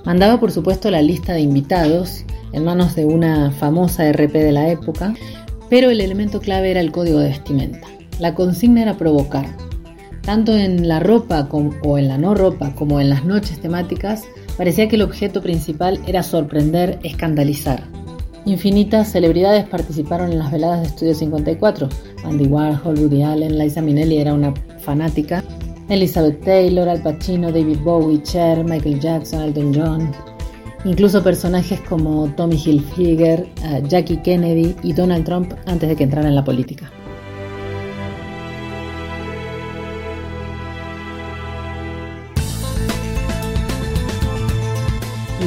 [0.06, 4.70] Mandaba por supuesto la lista de invitados en manos de una famosa RP de la
[4.70, 5.16] época,
[5.72, 7.99] pero el elemento clave era el código de vestimenta.
[8.20, 9.46] La consigna era provocar.
[10.22, 14.24] Tanto en la ropa com- o en la no ropa como en las noches temáticas,
[14.58, 17.84] parecía que el objeto principal era sorprender, escandalizar.
[18.46, 21.90] Infinitas celebridades participaron en las veladas de Estudio 54.
[22.26, 25.44] Andy Warhol, Woody Allen, Liza Minnelli era una fanática.
[25.88, 30.12] Elizabeth Taylor, Al Pacino, David Bowie, Cher, Michael Jackson, Elton John.
[30.86, 36.30] Incluso personajes como Tommy Hilfiger, eh, Jackie Kennedy y Donald Trump antes de que entrara
[36.30, 36.92] en la política.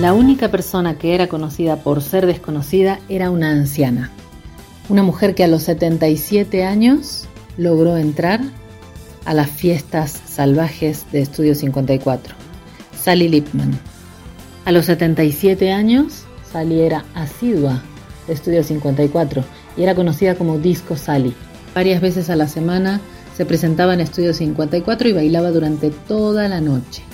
[0.03, 4.11] La única persona que era conocida por ser desconocida era una anciana.
[4.88, 8.40] Una mujer que a los 77 años logró entrar
[9.24, 12.34] a las fiestas salvajes de Estudio 54.
[13.00, 13.78] Sally Lipman.
[14.64, 17.80] A los 77 años, Sally era asidua
[18.26, 19.44] de Estudio 54
[19.76, 21.32] y era conocida como Disco Sally.
[21.76, 23.00] Varias veces a la semana
[23.36, 27.05] se presentaba en Estudio 54 y bailaba durante toda la noche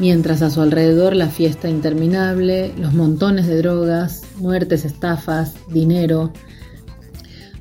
[0.00, 6.32] mientras a su alrededor la fiesta interminable, los montones de drogas, muertes, estafas, dinero,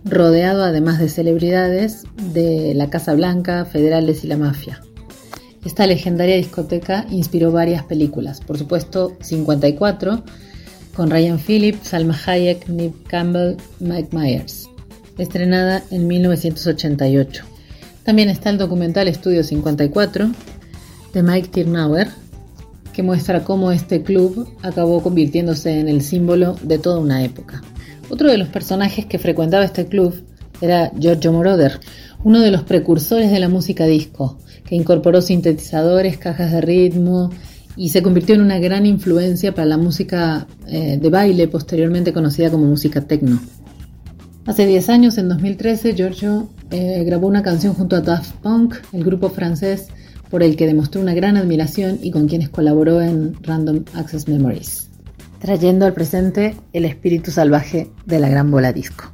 [0.06, 4.82] rodeado además de celebridades de la Casa Blanca, federales y la mafia.
[5.66, 10.24] Esta legendaria discoteca inspiró varias películas, por supuesto 54,
[10.96, 14.70] con Ryan Phillips, Salma Hayek, Neve Campbell, Mike Myers,
[15.18, 17.44] estrenada en 1988.
[18.04, 20.32] También está el documental Estudio 54
[21.14, 22.08] de Mike Tirnauer,
[22.94, 27.62] que muestra cómo este club acabó convirtiéndose en el símbolo de toda una época.
[28.10, 30.24] Otro de los personajes que frecuentaba este club
[30.62, 31.80] era Giorgio Moroder,
[32.24, 37.30] uno de los precursores de la música disco, que incorporó sintetizadores, cajas de ritmo
[37.76, 42.52] y se convirtió en una gran influencia para la música eh, de baile, posteriormente conocida
[42.52, 43.40] como música techno.
[44.46, 49.04] Hace 10 años, en 2013, Giorgio eh, grabó una canción junto a Daft Punk, el
[49.04, 49.88] grupo francés
[50.30, 54.90] por el que demostró una gran admiración y con quienes colaboró en Random Access Memories,
[55.40, 59.12] trayendo al presente el espíritu salvaje de la gran bola disco.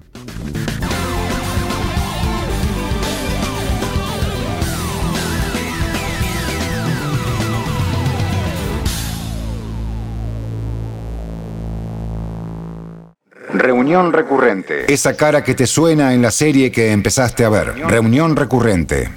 [13.54, 14.94] Reunión recurrente.
[14.94, 17.74] Esa cara que te suena en la serie que empezaste a ver.
[17.88, 19.12] Reunión recurrente.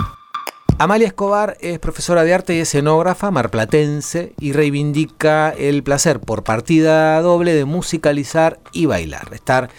[0.81, 7.20] Amalia Escobar es profesora de arte y escenógrafa marplatense y reivindica el placer por partida
[7.20, 9.70] doble de musicalizar y bailar, estar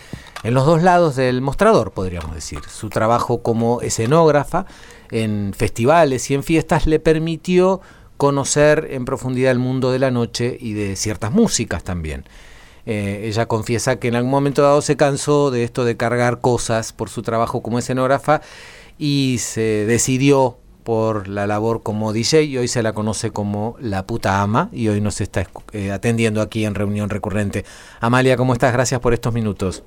[0.43, 2.59] en los dos lados del mostrador, podríamos decir.
[2.67, 4.65] Su trabajo como escenógrafa
[5.09, 7.79] en festivales y en fiestas le permitió
[8.17, 12.25] conocer en profundidad el mundo de la noche y de ciertas músicas también.
[12.85, 16.91] Eh, ella confiesa que en algún momento dado se cansó de esto de cargar cosas
[16.91, 18.41] por su trabajo como escenógrafa
[18.97, 20.57] y se decidió
[20.89, 24.87] por la labor como DJ y hoy se la conoce como la puta ama y
[24.87, 27.63] hoy nos está eh, atendiendo aquí en reunión recurrente.
[27.99, 28.73] Amalia, ¿cómo estás?
[28.73, 29.83] Gracias por estos minutos.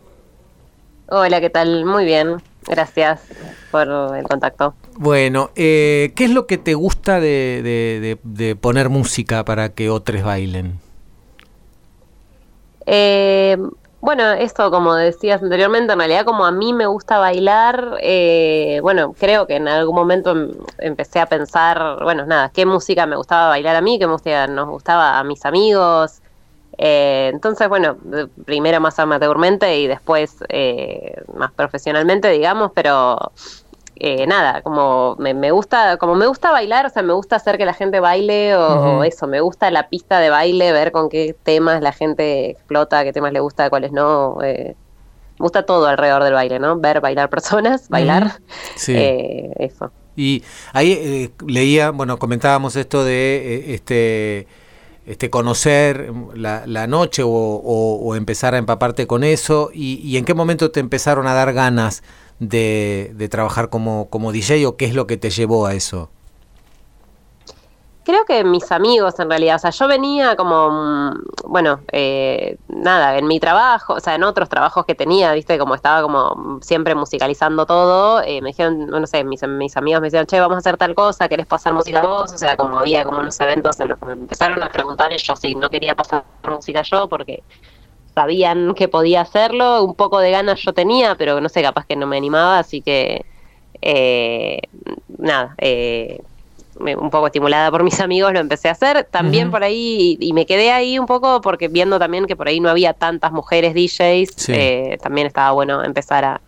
[1.08, 1.84] Hola, ¿qué tal?
[1.86, 2.40] Muy bien.
[2.68, 3.20] Gracias
[3.72, 4.76] por el contacto.
[4.96, 9.70] Bueno, eh, ¿qué es lo que te gusta de, de, de, de poner música para
[9.70, 10.78] que otros bailen?
[12.86, 13.56] Eh,
[14.04, 19.14] Bueno, esto como decías anteriormente, en realidad como a mí me gusta bailar, eh, bueno,
[19.16, 23.48] creo que en algún momento em- empecé a pensar, bueno, nada, qué música me gustaba
[23.48, 26.20] bailar a mí, qué música nos gustaba a mis amigos.
[26.78, 27.98] Eh, entonces, bueno,
[28.44, 33.32] primero más amateurmente y después eh, más profesionalmente, digamos, pero
[33.96, 37.58] eh, nada, como me, me gusta, como me gusta bailar, o sea, me gusta hacer
[37.58, 41.34] que la gente baile o, eso, me gusta la pista de baile, ver con qué
[41.42, 44.38] temas la gente explota, qué temas le gusta, cuáles no.
[44.42, 44.74] eh,
[45.38, 46.78] me gusta todo alrededor del baile, ¿no?
[46.78, 48.40] Ver, bailar personas, bailar,
[48.76, 48.94] Sí.
[48.96, 49.90] eh, eso.
[50.14, 54.46] Y ahí eh, leía, bueno, comentábamos esto de este,
[55.06, 59.70] este conocer la, la noche o, o- o empezar a empaparte con eso.
[59.72, 62.02] Y, y en qué momento te empezaron a dar ganas
[62.48, 66.10] de, de trabajar como, como DJ o qué es lo que te llevó a eso?
[68.04, 73.16] Creo que mis amigos en realidad, o sea, yo venía como, mm, bueno, eh, nada,
[73.16, 76.96] en mi trabajo, o sea, en otros trabajos que tenía, viste, como estaba como siempre
[76.96, 80.58] musicalizando todo, eh, me dijeron, no sé, mis, mis amigos me decían, che, vamos a
[80.58, 82.32] hacer tal cosa, ¿querés pasar música vos?
[82.32, 85.36] O sea, como había como unos eventos en los me empezaron a preguntar y yo
[85.36, 87.44] sí, no quería pasar música yo porque
[88.14, 91.96] sabían que podía hacerlo, un poco de ganas yo tenía, pero no sé, capaz que
[91.96, 93.24] no me animaba, así que,
[93.80, 94.60] eh,
[95.18, 96.20] nada, eh,
[96.78, 99.06] un poco estimulada por mis amigos, lo empecé a hacer.
[99.10, 102.48] También por ahí, y, y me quedé ahí un poco porque viendo también que por
[102.48, 104.52] ahí no había tantas mujeres DJs, Sí.
[104.54, 106.40] eh, también estaba bueno empezar a,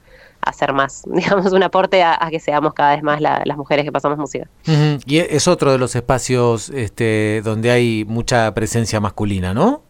[0.47, 3.83] hacer más, digamos, un aporte a, a que seamos cada vez más la- las mujeres
[3.85, 4.47] que pasamos música.
[5.07, 9.81] Y es otro de los espacios este, donde hay mucha presencia masculina, ¿no?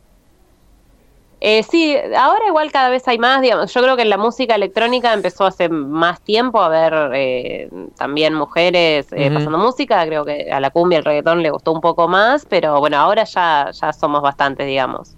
[1.46, 4.54] Eh, sí, ahora igual cada vez hay más, digamos, yo creo que en la música
[4.54, 7.68] electrónica empezó hace más tiempo a haber eh,
[7.98, 11.82] también mujeres eh, pasando música, creo que a la cumbia, el reggaetón le gustó un
[11.82, 15.16] poco más, pero bueno, ahora ya, ya somos bastantes, digamos.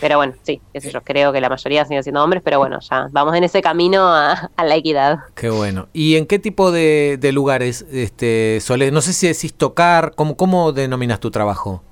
[0.00, 3.08] Pero bueno, sí, sé yo, creo que la mayoría siguen siendo hombres, pero bueno, ya
[3.10, 5.18] vamos en ese camino a, a la equidad.
[5.34, 5.88] Qué bueno.
[5.92, 8.90] ¿Y en qué tipo de, de lugares este, solés?
[8.90, 11.82] No sé si decís tocar, ¿cómo, cómo denominas tu trabajo?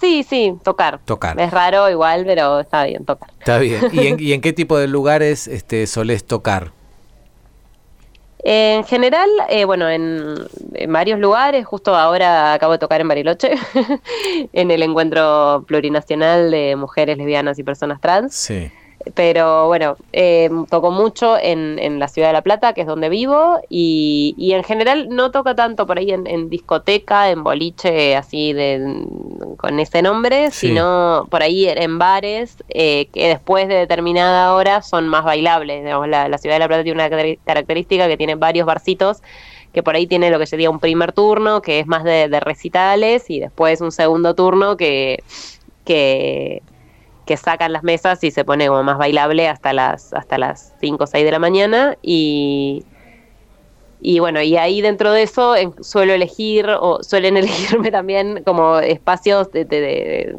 [0.00, 1.00] Sí, sí, tocar.
[1.04, 1.40] Tocar.
[1.40, 3.30] Es raro igual, pero está bien, tocar.
[3.38, 3.82] Está bien.
[3.92, 6.72] ¿Y en, y en qué tipo de lugares este, solés tocar?
[8.44, 10.34] En general, eh, bueno, en,
[10.74, 13.50] en varios lugares, justo ahora acabo de tocar en Bariloche,
[14.52, 18.34] en el encuentro plurinacional de mujeres lesbianas y personas trans.
[18.34, 18.70] Sí.
[19.14, 23.08] Pero bueno, eh, toco mucho en, en la ciudad de La Plata, que es donde
[23.08, 28.16] vivo, y, y en general no toco tanto por ahí en, en discoteca, en boliche,
[28.16, 29.04] así de
[29.56, 30.68] con ese nombre, Sí.
[30.68, 35.84] sino por ahí en, bares eh, que después de determinada hora son más bailables.
[35.84, 39.22] Digamos, la, la ciudad de La Plata tiene una característica que tiene varios barcitos
[39.72, 42.40] que por ahí tiene lo que sería un primer turno, que es más de, de
[42.40, 45.22] recitales, y después un segundo turno que,
[45.84, 46.62] que,
[47.28, 51.04] que sacan las mesas y se pone como más bailable hasta las hasta las 5
[51.04, 51.96] o 6 de la mañana.
[52.02, 52.88] Y
[54.00, 59.50] y bueno, y ahí dentro de eso suelo elegir o suelen elegirme también como espacios
[59.52, 60.36] de, de- de-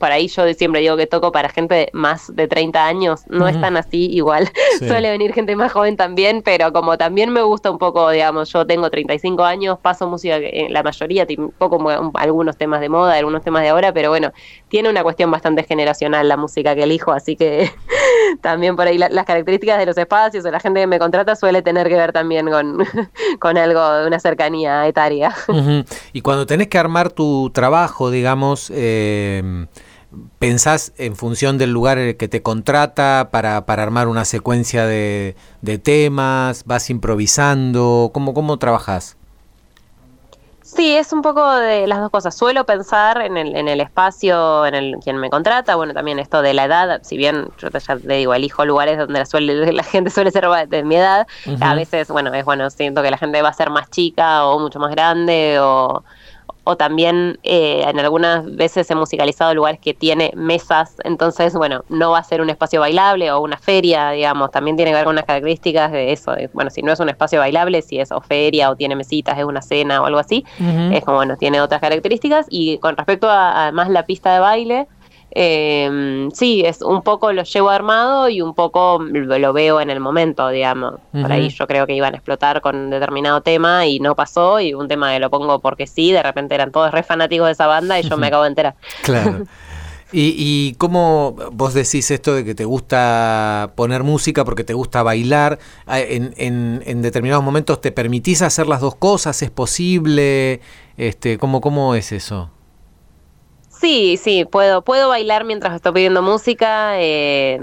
[0.00, 3.46] por ahí yo siempre digo que toco para gente de más de 30 años, no
[3.46, 3.60] es Ujú.
[3.62, 4.88] tan así igual, Sí.
[4.88, 8.66] suele venir gente más joven también, pero como también me gusta un poco, digamos, yo
[8.66, 13.14] tengo 35 años, paso música, en la mayoría, un poco un- algunos temas de moda,
[13.14, 14.32] algunos temas de ahora, pero bueno,
[14.68, 17.70] tiene una cuestión bastante generacional la música que elijo, así que
[18.40, 21.36] también por ahí la- las características de los espacios o la gente que me contrata
[21.36, 22.78] suele tener que ver también con,
[23.38, 25.34] con algo de una cercanía etaria.
[26.14, 29.66] Y cuando tenés que armar tu trabajo, digamos, eh,
[30.38, 34.86] ¿pensás en función del lugar en el que te contrata para, para armar una secuencia
[34.86, 36.64] de, de temas?
[36.66, 38.10] ¿Vas improvisando?
[38.12, 39.16] ¿Cómo, cómo trabajás?
[40.62, 42.36] Sí, es un poco de las dos cosas.
[42.36, 46.42] Suelo pensar en el, en el espacio, en el quien me contrata, bueno, también esto
[46.42, 49.72] de la edad, si bien yo te- ya te digo, elijo lugares donde la, suele,
[49.72, 51.26] la gente suele ser de mi edad,
[51.60, 54.58] a veces, bueno, es bueno, siento que la gente va a ser más chica o
[54.60, 56.04] mucho más grande o,
[56.64, 62.12] o también eh, en algunas veces he musicalizado lugares que tiene mesas, entonces, bueno, no
[62.12, 65.14] va a ser un espacio bailable o una feria, digamos, también tiene que ver con
[65.14, 68.20] unas características de eso, de, bueno, si no es un espacio bailable, si es o
[68.20, 70.44] feria o tiene mesitas, es una cena o algo así,
[70.92, 72.46] es como, bueno, tiene otras características.
[72.48, 74.88] Y con respecto a además la pista de baile,
[75.32, 80.00] eh, sí, es un poco lo llevo armado y un poco lo, veo en el
[80.00, 80.94] momento, digamos.
[81.12, 84.74] Por ahí yo creo que iban a explotar con determinado tema y no pasó y
[84.74, 87.66] un tema que lo pongo porque sí, de repente eran todos re fanáticos de esa
[87.66, 88.74] banda y yo me acabo de enterar.
[89.02, 89.44] Claro.
[90.12, 95.04] ¿Y, y cómo vos decís esto de que te gusta poner música porque te gusta
[95.04, 95.60] bailar?
[95.86, 99.40] Ah, ¿En, en, en determinados momentos te permitís hacer las dos cosas?
[99.42, 100.60] ¿Es posible?
[100.96, 102.50] Este, ¿cómo, ¿Cómo es eso?
[103.80, 107.00] Sí, sí, puedo, puedo bailar mientras estoy pidiendo música.
[107.00, 107.58] eh,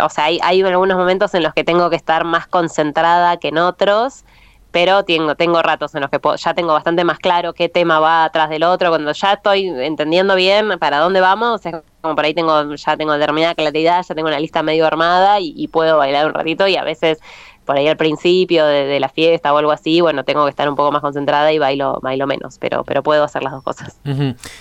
[0.00, 3.48] o sea, hay, hay algunos momentos en los que tengo que estar más concentrada que
[3.48, 4.24] en otros,
[4.70, 7.98] pero tengo, tengo ratos en los que puedo- ya tengo bastante más claro qué tema
[7.98, 8.90] va atrás del otro.
[8.90, 13.14] Cuando ya estoy entendiendo bien para dónde vamos, es como por ahí tengo, ya tengo
[13.14, 16.76] determinada claridad, ya tengo una lista medio armada y, y puedo bailar un ratito y
[16.76, 17.18] a veces
[17.68, 20.74] por ahí al principio de, la fiesta o algo así, bueno, tengo que estar un
[20.74, 23.94] poco más concentrada y bailo, bailo menos, pero, pero puedo hacer las dos cosas.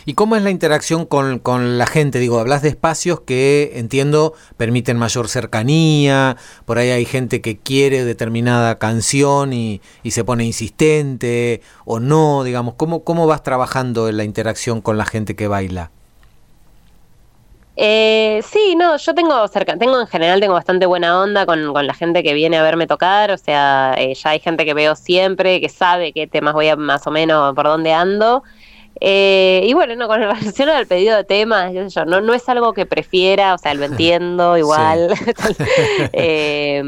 [0.05, 2.19] ¿Y cómo es la interacción con, con la gente?
[2.19, 6.35] Digo, hablas de espacios que entiendo permiten mayor cercanía,
[6.65, 12.43] por ahí hay gente que quiere determinada canción y, y se pone insistente o no,
[12.43, 15.91] digamos, ¿cómo, ¿cómo vas trabajando en la interacción con la gente que baila?
[17.79, 21.85] Eh, sí, no, yo tengo cerca, tengo en general tengo bastante buena onda con, con
[21.85, 24.95] la gente que viene a verme tocar, o sea, eh, ya hay gente que veo
[24.95, 28.43] siempre, que sabe qué temas voy a más o menos por dónde ando.
[28.99, 32.47] Eh, y bueno, no, con relación al pedido de temas, sé yo, no, no es
[32.49, 35.13] algo que prefiera, o sea, lo entiendo igual,
[36.13, 36.81] Eh,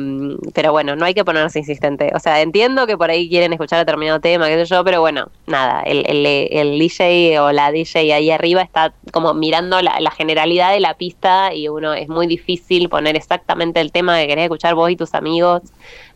[0.54, 3.80] pero bueno, no hay que ponerse insistente, o sea, entiendo que por ahí quieren escuchar
[3.80, 8.14] determinado tema, qué sé yo, pero bueno, nada, el, el, el DJ o la DJ
[8.14, 12.28] ahí arriba está como mirando la, la generalidad de la pista y uno es muy
[12.28, 15.62] difícil poner exactamente el tema que querés escuchar vos y tus amigos.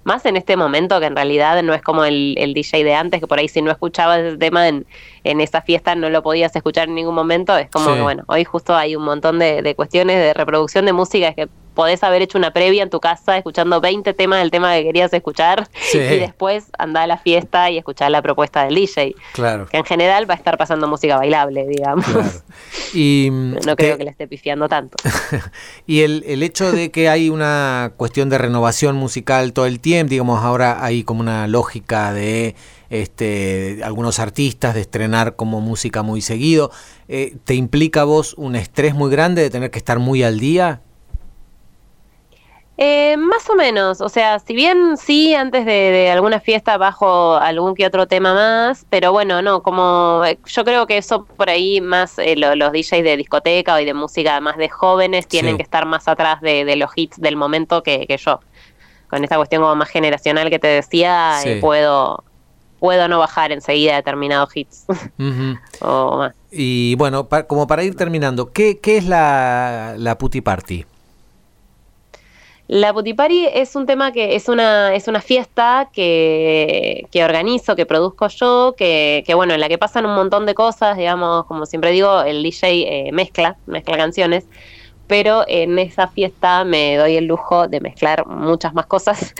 [0.03, 3.19] Más en este momento que en realidad no es como el, el DJ de antes,
[3.21, 4.85] que por ahí si no escuchabas ese tema en,
[5.23, 7.57] en esa fiesta no lo podías escuchar en ningún momento.
[7.57, 7.95] Es como Sí.
[7.95, 11.35] que bueno, hoy justo hay un montón de, de cuestiones de reproducción de música, es
[11.35, 14.83] que podés haber hecho una previa en tu casa escuchando 20 temas del tema que
[14.83, 15.97] querías escuchar Sí.
[15.97, 19.15] y después andar a la fiesta y escuchar la propuesta del DJ.
[19.33, 19.65] Claro.
[19.67, 22.05] Que en general va a estar pasando música bailable, digamos.
[22.93, 24.97] Y, mm, No creo te- que le esté pifiando tanto.
[25.87, 30.11] Y el, el hecho de que hay una cuestión de renovación musical todo el tiempo,
[30.11, 32.55] digamos, ahora hay como una lógica de
[32.89, 36.71] este, algunos artistas de estrenar como música muy seguido,
[37.07, 40.39] eh, ¿te implica a vos un estrés muy grande de tener que estar muy al
[40.39, 40.81] día?
[42.75, 47.35] Eh, más o menos, o sea, si bien sí, antes de, de alguna fiesta bajo
[47.35, 51.49] algún que otro tema más, pero bueno, no, como eh, yo creo que eso por
[51.51, 55.51] ahí más eh, lo- los DJs de discoteca y de música más de jóvenes tienen
[55.53, 55.57] Sí.
[55.57, 58.39] que estar más atrás de, de los hits del momento que, que yo.
[59.07, 61.61] Con esta cuestión como más generacional que te decía, eh, Sí.
[61.61, 62.23] puedo
[62.79, 64.85] puedo no bajar enseguida determinados hits
[65.81, 66.35] o más.
[66.51, 70.85] Y bueno, pa- como para ir terminando, ¿qué, qué es la, la Putty Party?
[72.73, 77.85] La Putipari es un tema que es una, es una fiesta que, que organizo, que
[77.85, 81.67] produzco yo, que, que bueno, en la que pasan un montón de cosas, digamos, como
[81.67, 82.69] siempre digo, el DJ
[83.09, 84.47] eh, mezcla, mezcla canciones,
[85.07, 89.35] pero en esa fiesta me doy el lujo de mezclar muchas más cosas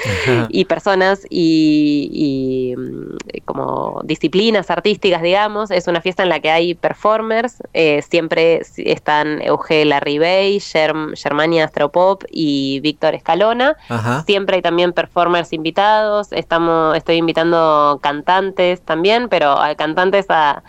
[0.50, 5.72] y personas y, y, mm, como disciplinas artísticas, digamos.
[5.72, 11.66] Es una fiesta en la que hay performers, eh, siempre están Euge Larribey, Germ, Germania
[11.66, 13.78] Astropop y Víctor Escalona.
[13.90, 14.24] Ajá.
[14.26, 20.64] Siempre hay también performers invitados, estamos, estoy invitando cantantes también, pero a cantantes a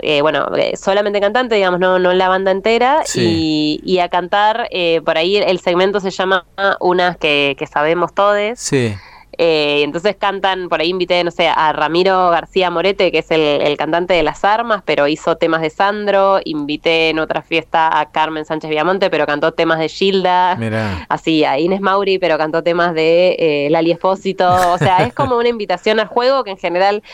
[0.00, 3.80] eh, bueno, eh, solamente cantante, digamos, no, no la banda entera, Sí.
[3.84, 6.46] y, y a cantar, eh, por ahí el segmento se llama
[6.80, 8.58] Unas que, que sabemos todes.
[8.60, 8.94] Sí.
[9.40, 13.40] Eh, entonces cantan, por ahí invité, no sé, a Ramiro García Morete, que es el,
[13.40, 16.40] el cantante de Las Armas, pero hizo temas de Sandro.
[16.44, 20.56] Invité en otra fiesta a Carmen Sánchez Viamonte, pero cantó temas de Gilda.
[20.56, 21.06] Mira.
[21.08, 24.48] Así, a Inés Mauri, pero cantó temas de eh, Lali Espósito.
[24.72, 27.04] O sea, es como una invitación al juego que en general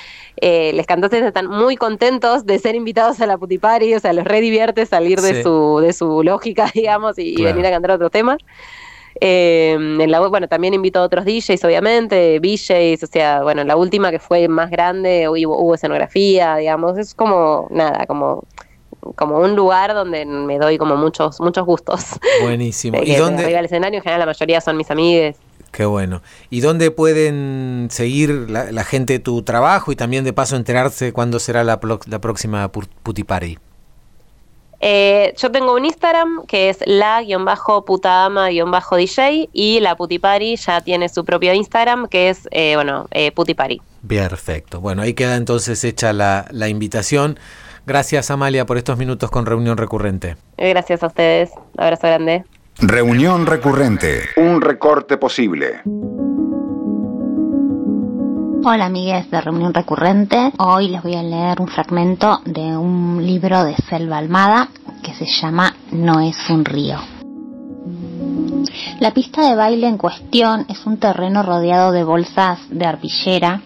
[0.41, 3.95] eh, los cantantes están muy contentos de ser invitados a la putipari.
[3.95, 7.67] O sea, los re divierte salir de, su, de su lógica, digamos, y, y venir
[7.67, 8.39] a cantar otros temas.
[9.21, 13.69] Eh, en la, bueno, también invito a otros DJs, obviamente, VJs, o sea, bueno, en
[13.69, 18.43] la última que fue más grande hubo, hubo escenografía, digamos, es como, nada, como,
[19.17, 22.05] como un lugar donde me doy como muchos, muchos gustos.
[22.43, 22.99] Buenísimo.
[23.01, 23.43] Eh, ¿Y dónde?
[23.45, 25.37] arriba del escenario, en general la mayoría son mis amigues.
[25.71, 26.23] Qué bueno.
[26.51, 31.41] ¿Y dónde pueden seguir la, la gente tu trabajo y también de paso enterarse cuándo
[31.41, 33.59] será la, la próxima pu- Putty Party?
[34.87, 41.55] Eh, yo tengo un Instagram que es la-putaama-dj y la Putipari ya tiene su propio
[41.55, 43.81] Instagram que es, eh, bueno, eh, Putipari.
[44.07, 44.83] Perfecto.
[44.83, 47.39] Bueno, ahí queda entonces hecha la, la invitación.
[47.87, 50.37] Gracias Amalia por estos minutos con Reunión Recurrente.
[50.59, 51.53] Gracias a ustedes.
[51.79, 52.45] Abrazo grande.
[52.77, 54.25] Reunión recurrente.
[54.37, 55.81] Un recorte posible.
[58.67, 60.51] Hola amigues de Reunión Recurrente.
[60.57, 64.71] Hoy les voy a leer un fragmento de un libro de Selva Almada
[65.03, 66.97] que se llama No es un río.
[69.01, 73.61] La pista de baile en cuestión es un terreno rodeado de bolsas de arpillera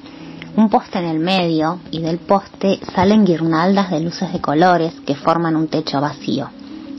[0.57, 5.15] Un poste en el medio y del poste salen guirnaldas de luces de colores que
[5.15, 6.51] forman un techo vacío.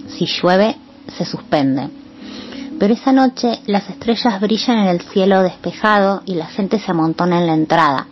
[0.07, 0.77] Si llueve,
[1.17, 1.98] se suspende.
[2.80, 7.39] Pero esa noche las estrellas brillan en el cielo despejado y la gente se amontona
[7.39, 8.07] en la entrada.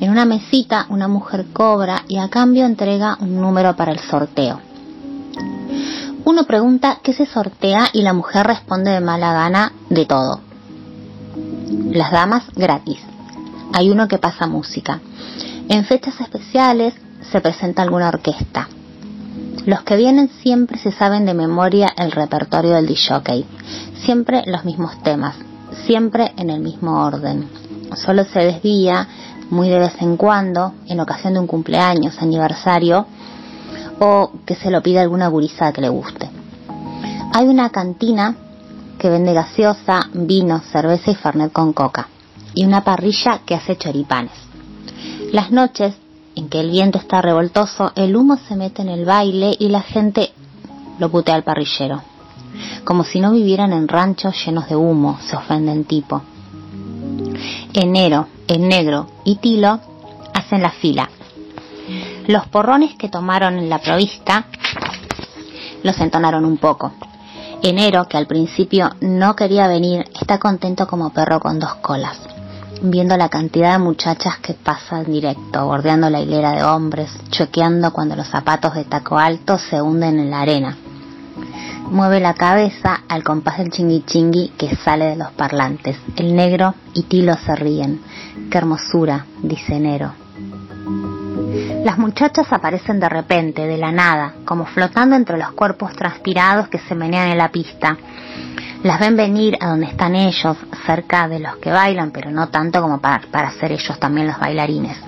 [0.00, 4.60] En una mesita una mujer cobra y a cambio entrega un número para el sorteo.
[6.24, 10.40] Uno pregunta qué se sortea y la mujer responde de mala gana de todo.
[11.92, 12.98] Las damas gratis.
[13.72, 15.00] Hay uno que pasa música.
[15.68, 16.94] En fechas especiales
[17.30, 18.68] se presenta alguna orquesta.
[19.66, 23.46] Los que vienen siempre se saben de memoria el repertorio del disjockey.
[24.04, 25.36] Siempre los mismos temas,
[25.86, 27.48] siempre en el mismo orden.
[27.96, 29.08] Solo se desvía
[29.48, 33.06] muy de vez en cuando, en ocasión de un cumpleaños, aniversario,
[34.00, 36.28] o que se lo pida alguna gurizada que le guste.
[37.32, 38.36] Hay una cantina
[38.98, 42.08] que vende gaseosa, vino, cerveza y fernet con coca,
[42.54, 44.32] y una parrilla que hace choripanes.
[45.32, 45.94] Las noches
[46.36, 49.82] en que el viento está revoltoso, el humo se mete en el baile y la
[49.82, 50.32] gente
[50.98, 52.02] lo putea al parrillero.
[52.84, 56.22] Como si no vivieran en ranchos llenos de humo, se ofende el tipo.
[57.72, 59.80] Enero, el negro y Tilo
[60.32, 61.08] hacen la fila.
[62.26, 64.46] Los porrones que tomaron en la provista
[65.82, 66.92] los entonaron un poco.
[67.62, 72.18] Enero, que al principio no quería venir, está contento como perro con dos colas,
[72.82, 78.16] viendo la cantidad de muchachas que pasan directo, bordeando la hilera de hombres, choqueando cuando
[78.16, 80.76] los zapatos de taco alto se hunden en la arena.
[81.90, 85.96] Mueve la cabeza al compás del chingui chingui que sale de los parlantes.
[86.16, 88.00] El negro y Tilo se ríen.
[88.50, 90.14] Qué hermosura, dice Enero.
[91.84, 96.78] Las muchachas aparecen de repente, de la nada, como flotando entre los cuerpos transpirados que
[96.78, 97.96] se menean en la pista.
[98.84, 102.82] Las ven venir a donde están ellos, cerca de los que bailan, pero no tanto
[102.82, 104.98] como para, para ser ellos también los bailarines.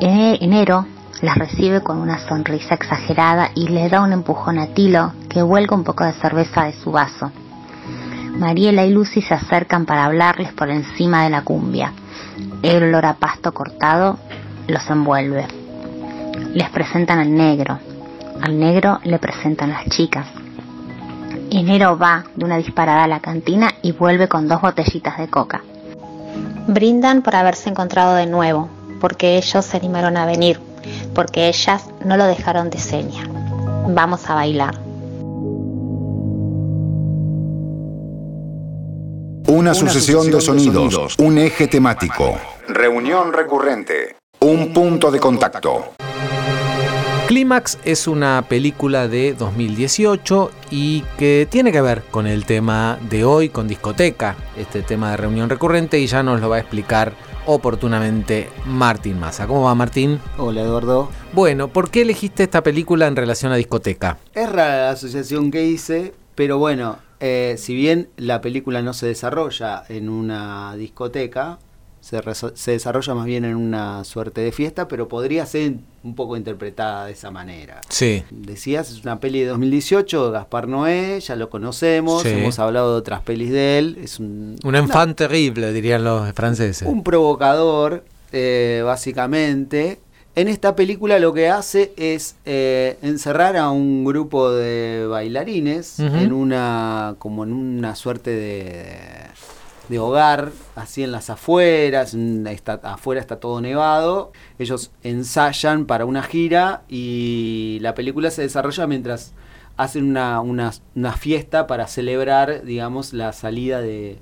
[0.00, 0.86] En enero
[1.20, 5.74] las recibe con una sonrisa exagerada y le da un empujón a Tilo, que vuelca
[5.74, 7.32] un poco de cerveza de su vaso.
[8.38, 11.92] Mariela y Lucy se acercan para hablarles por encima de la cumbia.
[12.62, 14.20] El olor a pasto cortado
[14.68, 15.48] los envuelve.
[16.54, 17.80] Les presentan al negro.
[18.40, 20.28] Al negro le presentan las chicas.
[21.50, 25.62] Enero va de una disparada a la cantina y vuelve con dos botellitas de coca.
[26.66, 28.68] Brindan por haberse encontrado de nuevo,
[29.00, 30.60] porque ellos se animaron a venir,
[31.14, 33.26] porque ellas no lo dejaron de seña.
[33.88, 34.78] Vamos a bailar.
[39.46, 42.36] Una sucesión de sonidos, un eje temático,
[42.68, 45.92] reunión recurrente, un punto de contacto.
[47.28, 53.26] Clímax es una película de 2018 y que tiene que ver con el tema de
[53.26, 57.12] hoy, con discoteca, este tema de reunión recurrente, y ya nos lo va a explicar
[57.44, 59.46] oportunamente Martín Massa.
[59.46, 60.18] ¿Cómo va Martín?
[60.38, 61.10] Hola Eduardo.
[61.34, 64.16] Bueno, ¿por qué elegiste esta película en relación a discoteca?
[64.32, 69.06] Es rara la asociación que hice, pero bueno, eh, si bien la película no se
[69.06, 71.58] desarrolla en una discoteca,
[72.08, 72.20] se,
[72.54, 77.04] se, desarrolla más bien en una suerte de fiesta, pero podría ser un poco interpretada
[77.06, 77.80] de esa manera.
[77.90, 78.22] Sí.
[78.30, 82.30] Decías, es una peli de 2018, Gaspar Noé, ya lo conocemos, Sí.
[82.30, 83.98] hemos hablado de otras pelis de él.
[84.02, 86.88] Es un, Un enfant terrible, dirían los franceses.
[86.88, 89.98] un provocador, eh, básicamente.
[90.34, 96.32] En esta película lo que hace es eh, encerrar a un grupo de bailarines en
[96.32, 98.86] una como en una suerte de,
[99.88, 104.32] de hogar, así en las afueras, está, afuera está todo nevado.
[104.58, 109.32] Ellos ensayan para una gira y la película se desarrolla mientras
[109.76, 114.18] hacen una, una, una fiesta para celebrar, digamos, la salida de,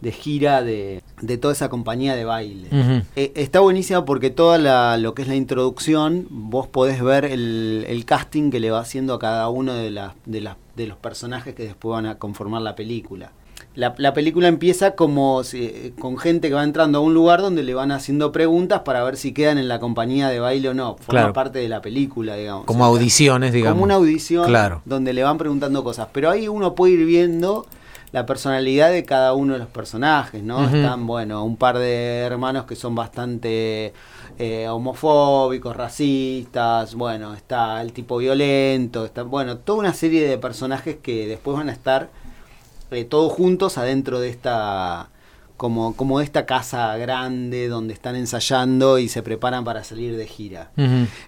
[0.00, 2.68] de gira de, de toda esa compañía de baile.
[3.14, 7.84] Eh, está buenísima porque toda la, lo que es la introducción, vos podés ver el,
[7.88, 10.96] el casting que le va haciendo a cada uno de, las de, las de los
[10.96, 13.30] personajes que después van a conformar la película.
[13.74, 17.64] La, la película empieza como si- con gente que va entrando a un lugar donde
[17.64, 20.96] le van haciendo preguntas para ver si quedan en la compañía de baile o no.
[20.96, 21.32] Forma Claro.
[21.32, 22.66] parte de la película, digamos.
[22.66, 23.74] Como O sea, audiciones, digamos.
[23.74, 24.80] Como una audición Claro.
[24.84, 26.06] donde le van preguntando cosas.
[26.12, 27.66] Pero ahí uno puede ir viendo
[28.12, 30.62] la personalidad de cada uno de los personajes, ¿no?
[30.66, 33.92] Están, bueno, un par de hermanos que son bastante
[34.38, 40.96] eh, homofóbicos, racistas, bueno, está el tipo violento, está, bueno, toda una serie de personajes
[41.02, 42.10] que después van a estar
[42.94, 45.08] eh, todos juntos adentro de esta
[45.56, 50.70] como, como esta casa grande donde están ensayando y se preparan para salir de gira.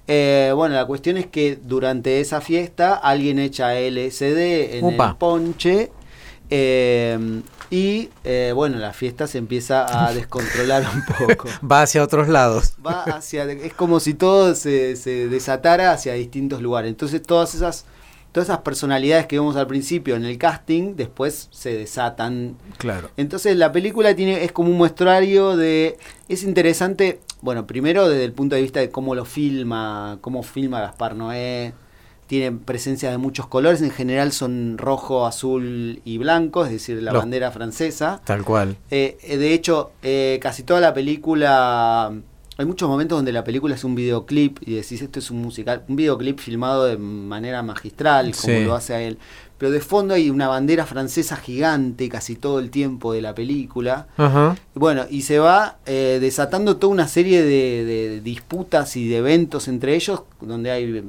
[0.08, 5.90] Eh, bueno, la cuestión es que durante esa fiesta alguien echa LSD en el ponche
[6.48, 11.48] Eh, y eh, bueno, la fiesta se empieza a descontrolar un poco.
[11.68, 12.74] Va hacia otros lados.
[12.84, 16.90] Va hacia, es como si todo se, se desatara hacia distintos lugares.
[16.90, 17.84] Entonces todas esas,
[18.36, 22.58] todas esas personalidades que vemos al principio en el casting, después se desatan.
[22.76, 23.08] Claro.
[23.16, 25.96] Entonces la película tiene, es como un muestrario de.
[26.28, 30.82] Es interesante, bueno, primero desde el punto de vista de cómo lo filma, cómo filma
[30.82, 31.72] Gaspar Noé.
[32.26, 37.14] Tiene presencia de muchos colores, en general son rojo, azul y blanco, es decir, la
[37.14, 38.20] bandera francesa.
[38.24, 38.76] Tal cual.
[38.90, 42.12] Eh, eh, de hecho, eh, casi toda la película.
[42.58, 45.82] Hay muchos momentos donde la película es un videoclip y decís esto es un musical,
[45.88, 48.64] un videoclip filmado de manera magistral, como Sí.
[48.64, 49.18] lo hace a él.
[49.58, 54.06] Pero de fondo hay una bandera francesa gigante casi todo el tiempo de la película.
[54.74, 59.68] Bueno, y se va eh, desatando toda una serie de, de disputas y de eventos
[59.68, 61.00] entre ellos, donde hay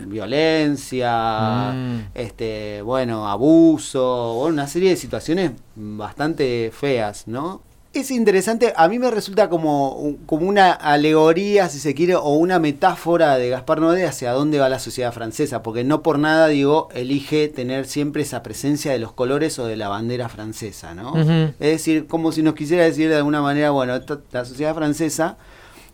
[0.58, 2.00] violencia, Mm.
[2.16, 7.62] este, bueno, abuso, bueno, una serie de situaciones bastante feas, ¿no?
[7.98, 12.60] Es interesante, a mí me resulta como, como una alegoría, si se quiere, o una
[12.60, 16.90] metáfora de Gaspar Noé hacia dónde va la sociedad francesa, porque no por nada, digo,
[16.94, 21.16] elige tener siempre esa presencia de los colores o de la bandera francesa, ¿no?
[21.20, 25.38] Es decir, como si nos quisiera decir de alguna manera, bueno, esta- la sociedad francesa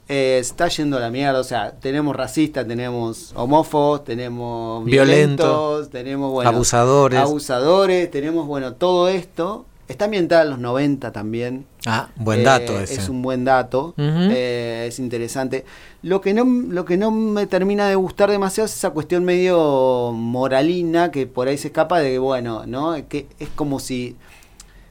[0.09, 5.43] eh, está yendo a la mierda, o sea, tenemos racistas, tenemos homófobos, tenemos Violento.
[5.45, 7.17] violentos, tenemos, bueno, Abusadores.
[7.21, 9.65] abusadores, tenemos, bueno, todo esto.
[9.88, 11.65] Está ambientada en los 90 también.
[11.86, 12.95] Ah, buen Eh, dato ese.
[12.95, 15.65] Es un buen dato, eh, es interesante.
[16.01, 20.11] Lo que, no, lo que no me termina de gustar demasiado es esa cuestión medio
[20.13, 22.95] moralina que por ahí se escapa de que, bueno, ¿no?
[23.09, 24.15] Que es como si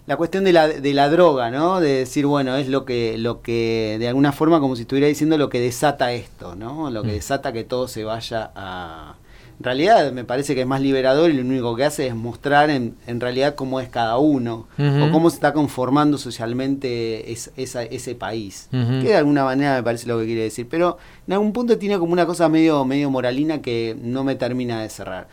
[0.07, 1.81] la cuestión de la, de la droga, ¿no?
[1.81, 5.39] De decir, bueno, es lo que, lo que, de alguna forma, como si estuviera diciendo
[5.39, 6.91] lo que desata esto, ¿no?
[6.91, 7.15] Lo que Mm.
[7.15, 9.15] desata que todo se vaya a...
[9.59, 12.69] En realidad me parece que es más liberador y lo único que hace es mostrar
[12.71, 17.85] en, en realidad cómo es cada uno o cómo se está conformando socialmente es- esa-
[17.85, 18.69] ese país.
[18.71, 20.67] Que de alguna manera me parece lo que quiere decir.
[20.69, 24.83] Pero en algún punto tiene como una cosa medio, medio moralina que no me termina
[24.83, 25.29] de cerrar.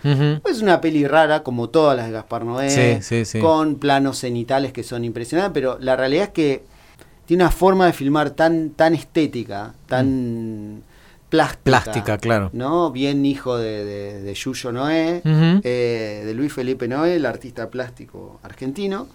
[0.48, 3.40] Es una peli rara, como todas las de Gaspar Noé, Sí, sí, sí.
[3.40, 6.64] con planos cenitales que son impresionantes, pero la realidad es que
[7.26, 10.84] tiene una forma de filmar tan, tan estética, tan
[11.30, 11.64] plástica.
[11.64, 12.50] Plástica, claro.
[12.54, 12.92] ¿no?
[12.92, 18.40] Bien hijo de, de, de Yuyo Noé, eh, de Luis Felipe Noé, el artista plástico
[18.44, 19.08] argentino.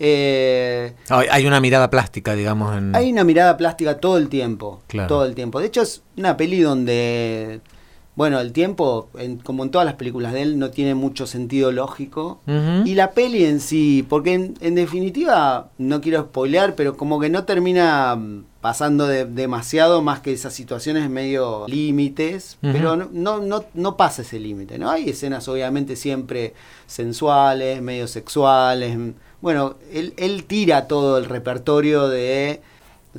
[0.00, 2.76] Eh, Hay hay una mirada plástica, digamos.
[2.76, 2.94] En...
[2.94, 4.82] hay una mirada plástica todo el tiempo.
[4.86, 5.08] Claro.
[5.08, 5.58] Todo el tiempo.
[5.58, 7.60] De hecho, es una peli donde,
[8.18, 11.70] bueno, el tiempo, en- como en todas las películas de él, no tiene mucho sentido
[11.70, 12.40] lógico.
[12.84, 17.28] Y la peli en sí, porque en, en definitiva, no quiero spoilear, pero como que
[17.30, 23.38] no termina mm, pasando de- demasiado más que esas situaciones medio límites, pero no, no,
[23.38, 24.90] no, no pasa ese límite, ¿no?
[24.90, 26.54] Hay escenas obviamente siempre
[26.86, 28.98] sensuales, medio sexuales.
[28.98, 29.10] mm.
[29.40, 32.60] Bueno, él, él tira todo el repertorio de,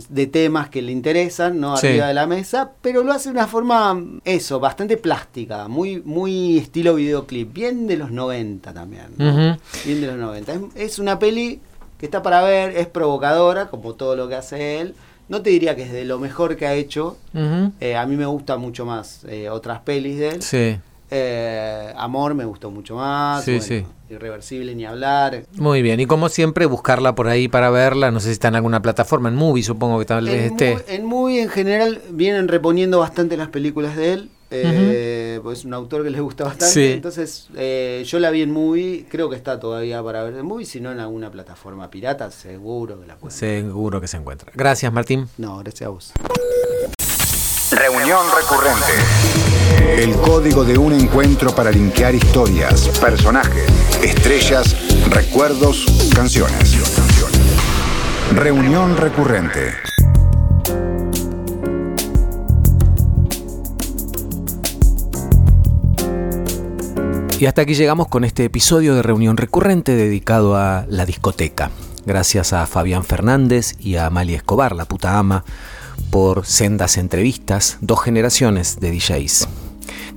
[0.10, 1.78] de temas que le interesan, ¿no?
[1.78, 1.88] Sí.
[1.88, 6.58] Arriba de la mesa, pero lo hace de una forma, eso, bastante plástica, muy, muy
[6.58, 9.08] estilo videoclip, bien de los 90 también.
[9.18, 10.54] Bien de los 90.
[10.54, 11.60] Es, es una peli
[11.98, 14.96] que está para ver, es provocadora, como todo lo que hace él.
[15.28, 17.18] No te diría que es de lo mejor que ha hecho.
[17.80, 20.42] Eh, a mí me gusta mucho más eh, otras pelis de él.
[20.42, 20.80] Sí.
[21.12, 23.44] Eh, Amor me gustó mucho más.
[23.44, 23.86] Sí, bueno, sí.
[24.10, 25.46] Irreversible ni hablar.
[25.54, 28.12] Muy bien, y como siempre, buscarla por ahí para verla.
[28.12, 30.74] No sé si está en alguna plataforma, en Movie supongo que tal vez En esté.
[30.76, 34.30] Movie- en Movie en general vienen reponiendo bastante las películas de él.
[34.52, 36.74] eh, pues es un autor que les gusta bastante.
[36.74, 36.86] Sí.
[36.94, 39.06] Entonces, eh, yo la vi en Movie.
[39.08, 40.66] Creo que está todavía para ver en Movie.
[40.66, 43.38] Si no, en alguna plataforma pirata, seguro que la pueden.
[43.38, 44.52] Seguro que se encuentra.
[44.56, 45.28] Gracias, Martín.
[45.38, 46.14] No, gracias a vos.
[47.72, 49.49] Reunión recurrente.
[49.98, 53.66] El código de un encuentro para linkear historias, personajes,
[54.04, 54.76] estrellas,
[55.10, 56.78] recuerdos, canciones.
[58.34, 59.74] Reunión recurrente.
[67.40, 71.72] Y hasta aquí llegamos con este episodio de reunión recurrente dedicado a la discoteca.
[72.06, 75.46] Gracias a Fabián Fernández y a Amalia Escobar, la puta ama,
[76.00, 79.48] por sendas entrevistas, dos generaciones de DJs.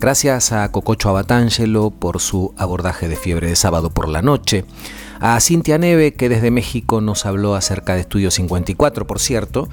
[0.00, 4.64] Gracias a Cococho Abatangelo por su abordaje de fiebre de sábado por la noche.
[5.20, 9.68] A Cintia Neve, que desde México nos habló acerca de Estudio 54, por cierto.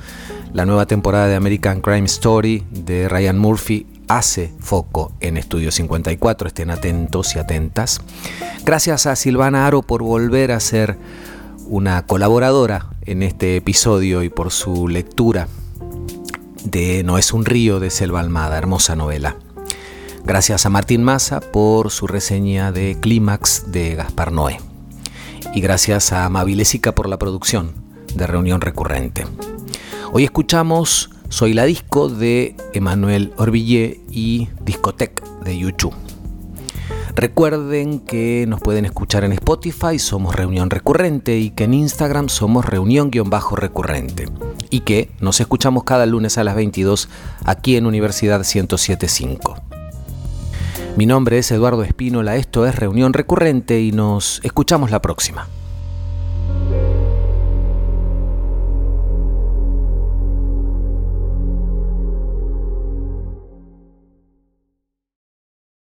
[0.53, 6.49] La nueva temporada de American Crime Story de Ryan Murphy hace foco en Estudio 54,
[6.49, 8.01] estén atentos y atentas.
[8.65, 10.97] Gracias a Silvana Aro por volver a ser
[11.65, 15.47] una colaboradora en este episodio y por su lectura
[16.63, 19.35] de No es un río de Selva Almada, hermosa novela.
[20.25, 24.59] Gracias a Martín Massa por su reseña de Clímax de Gaspar Noé.
[25.53, 27.73] Y gracias a Mavilesica por la producción
[28.15, 29.25] de Reunión Recurrente.
[30.11, 35.95] Hoy escuchamos Soy la Disco de Emanuel Orbillé y Discotec de YouTube.
[37.15, 42.65] Recuerden que nos pueden escuchar en Spotify, somos Reunión Recurrente, y que en Instagram somos
[42.65, 44.27] Reunión-Recurrente.
[44.69, 47.09] Y que nos escuchamos cada lunes a las 22
[47.45, 49.55] aquí en Universidad 1075.
[50.95, 55.47] Mi nombre es Eduardo Espínola, esto es Reunión Recurrente y nos escuchamos la próxima.